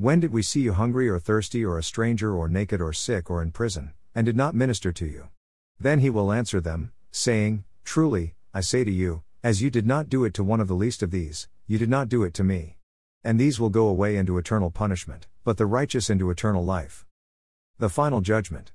when 0.00 0.20
did 0.20 0.32
we 0.32 0.42
see 0.42 0.60
you 0.60 0.74
hungry 0.74 1.08
or 1.08 1.18
thirsty 1.18 1.64
or 1.64 1.76
a 1.76 1.82
stranger 1.82 2.32
or 2.32 2.48
naked 2.48 2.80
or 2.80 2.92
sick 2.92 3.28
or 3.28 3.42
in 3.42 3.50
prison, 3.50 3.92
and 4.14 4.24
did 4.26 4.36
not 4.36 4.54
minister 4.54 4.92
to 4.92 5.04
you? 5.04 5.26
Then 5.80 5.98
he 5.98 6.08
will 6.08 6.30
answer 6.30 6.60
them, 6.60 6.92
saying, 7.10 7.64
Truly, 7.82 8.36
I 8.54 8.60
say 8.60 8.84
to 8.84 8.92
you, 8.92 9.24
as 9.42 9.60
you 9.60 9.70
did 9.70 9.88
not 9.88 10.08
do 10.08 10.24
it 10.24 10.34
to 10.34 10.44
one 10.44 10.60
of 10.60 10.68
the 10.68 10.74
least 10.74 11.02
of 11.02 11.10
these, 11.10 11.48
you 11.66 11.78
did 11.78 11.88
not 11.90 12.08
do 12.08 12.22
it 12.22 12.32
to 12.34 12.44
me. 12.44 12.76
And 13.24 13.40
these 13.40 13.58
will 13.58 13.70
go 13.70 13.88
away 13.88 14.16
into 14.16 14.38
eternal 14.38 14.70
punishment, 14.70 15.26
but 15.42 15.56
the 15.56 15.66
righteous 15.66 16.08
into 16.08 16.30
eternal 16.30 16.64
life. 16.64 17.04
The 17.78 17.88
final 17.88 18.20
judgment. 18.20 18.70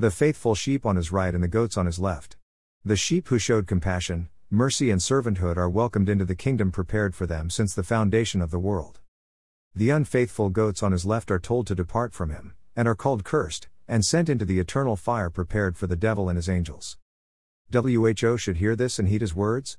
The 0.00 0.10
faithful 0.10 0.56
sheep 0.56 0.84
on 0.84 0.96
his 0.96 1.12
right 1.12 1.32
and 1.32 1.44
the 1.44 1.48
goats 1.48 1.76
on 1.76 1.86
his 1.86 2.00
left. 2.00 2.36
The 2.84 2.96
sheep 2.96 3.28
who 3.28 3.38
showed 3.38 3.68
compassion, 3.68 4.30
mercy, 4.50 4.90
and 4.90 5.00
servanthood 5.00 5.56
are 5.56 5.70
welcomed 5.70 6.08
into 6.08 6.24
the 6.24 6.34
kingdom 6.34 6.72
prepared 6.72 7.14
for 7.14 7.26
them 7.26 7.50
since 7.50 7.72
the 7.72 7.84
foundation 7.84 8.42
of 8.42 8.50
the 8.50 8.58
world. 8.58 8.99
The 9.74 9.90
unfaithful 9.90 10.50
goats 10.50 10.82
on 10.82 10.90
his 10.90 11.06
left 11.06 11.30
are 11.30 11.38
told 11.38 11.66
to 11.68 11.74
depart 11.76 12.12
from 12.12 12.30
him, 12.30 12.54
and 12.74 12.88
are 12.88 12.96
called 12.96 13.22
cursed, 13.24 13.68
and 13.86 14.04
sent 14.04 14.28
into 14.28 14.44
the 14.44 14.58
eternal 14.58 14.96
fire 14.96 15.30
prepared 15.30 15.76
for 15.76 15.86
the 15.86 15.96
devil 15.96 16.28
and 16.28 16.36
his 16.36 16.48
angels. 16.48 16.98
WHO 17.72 18.36
should 18.36 18.56
hear 18.56 18.74
this 18.74 18.98
and 18.98 19.08
heed 19.08 19.20
his 19.20 19.34
words. 19.34 19.78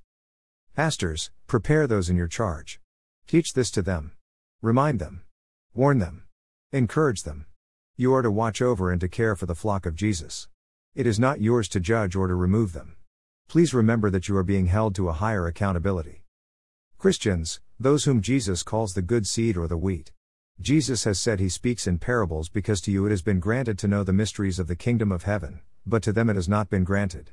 Pastors, 0.76 1.30
prepare 1.46 1.88
those 1.88 2.10
in 2.10 2.16
your 2.16 2.30
charge. 2.30 2.80
Teach 3.28 3.52
this 3.52 3.70
to 3.72 3.82
them. 3.82 4.14
Remind 4.62 5.00
them. 5.00 5.24
Warn 5.74 6.00
them. 6.00 6.24
Encourage 6.72 7.24
them. 7.24 7.46
You 7.98 8.14
are 8.14 8.22
to 8.22 8.32
watch 8.32 8.62
over 8.62 8.92
and 8.92 9.02
to 9.02 9.10
care 9.10 9.36
for 9.36 9.46
the 9.46 9.56
flock 9.56 9.86
of 9.86 9.96
Jesus. 9.96 10.48
It 10.96 11.06
is 11.06 11.20
not 11.20 11.42
yours 11.42 11.68
to 11.70 11.82
judge 11.82 12.16
or 12.16 12.28
to 12.28 12.36
remove 12.36 12.72
them. 12.72 12.96
Please 13.50 13.74
remember 13.74 14.10
that 14.10 14.30
you 14.30 14.38
are 14.38 14.44
being 14.44 14.68
held 14.68 14.96
to 14.96 15.10
a 15.10 15.14
higher 15.14 15.48
accountability. 15.48 16.21
Christians, 17.02 17.60
those 17.80 18.04
whom 18.04 18.22
Jesus 18.22 18.62
calls 18.62 18.94
the 18.94 19.02
good 19.02 19.26
seed 19.26 19.58
or 19.58 19.68
the 19.68 19.76
wheat. 19.76 20.12
Jesus 20.60 21.04
has 21.06 21.20
said 21.20 21.40
he 21.40 21.50
speaks 21.50 21.88
in 21.88 21.98
parables 21.98 22.48
because 22.48 22.80
to 22.82 22.92
you 22.92 23.08
it 23.08 23.10
has 23.10 23.24
been 23.24 23.40
granted 23.40 23.80
to 23.80 23.88
know 23.88 24.04
the 24.04 24.14
mysteries 24.14 24.60
of 24.60 24.68
the 24.68 24.76
kingdom 24.76 25.12
of 25.12 25.24
heaven, 25.24 25.62
but 25.84 26.04
to 26.04 26.14
them 26.14 26.30
it 26.30 26.36
has 26.36 26.48
not 26.48 26.70
been 26.70 26.84
granted. 26.84 27.32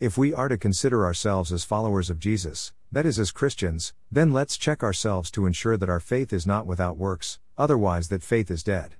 If 0.00 0.16
we 0.16 0.32
are 0.32 0.48
to 0.48 0.56
consider 0.56 1.04
ourselves 1.04 1.52
as 1.52 1.62
followers 1.62 2.08
of 2.08 2.18
Jesus, 2.18 2.72
that 2.90 3.04
is, 3.04 3.18
as 3.18 3.32
Christians, 3.32 3.92
then 4.10 4.32
let's 4.32 4.56
check 4.56 4.82
ourselves 4.82 5.30
to 5.32 5.44
ensure 5.44 5.76
that 5.76 5.90
our 5.90 6.00
faith 6.00 6.32
is 6.32 6.46
not 6.46 6.66
without 6.66 6.96
works, 6.96 7.38
otherwise, 7.58 8.08
that 8.08 8.22
faith 8.22 8.50
is 8.50 8.62
dead. 8.62 8.94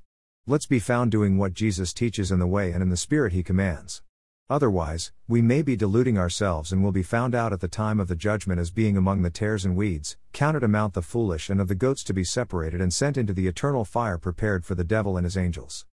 Let's 0.46 0.66
be 0.66 0.78
found 0.78 1.10
doing 1.10 1.38
what 1.38 1.54
Jesus 1.54 1.94
teaches 1.94 2.30
in 2.30 2.38
the 2.38 2.46
way 2.46 2.70
and 2.70 2.82
in 2.82 2.90
the 2.90 2.98
spirit 2.98 3.32
he 3.32 3.42
commands. 3.42 4.02
Otherwise, 4.48 5.10
we 5.26 5.42
may 5.42 5.60
be 5.60 5.74
deluding 5.74 6.16
ourselves 6.16 6.70
and 6.70 6.82
will 6.82 6.92
be 6.92 7.02
found 7.02 7.34
out 7.34 7.52
at 7.52 7.60
the 7.60 7.66
time 7.66 7.98
of 7.98 8.06
the 8.06 8.14
judgment 8.14 8.60
as 8.60 8.70
being 8.70 8.96
among 8.96 9.22
the 9.22 9.30
tares 9.30 9.64
and 9.64 9.74
weeds, 9.74 10.16
counted 10.32 10.62
amount 10.62 10.94
the 10.94 11.02
foolish 11.02 11.50
and 11.50 11.60
of 11.60 11.66
the 11.66 11.74
goats 11.74 12.04
to 12.04 12.14
be 12.14 12.22
separated 12.22 12.80
and 12.80 12.94
sent 12.94 13.16
into 13.16 13.32
the 13.32 13.48
eternal 13.48 13.84
fire 13.84 14.18
prepared 14.18 14.64
for 14.64 14.76
the 14.76 14.84
devil 14.84 15.16
and 15.16 15.24
his 15.24 15.36
angels. 15.36 15.84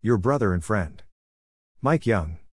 Your 0.00 0.16
brother 0.16 0.54
and 0.54 0.64
friend. 0.64 1.02
Mike 1.82 2.06
Young. 2.06 2.38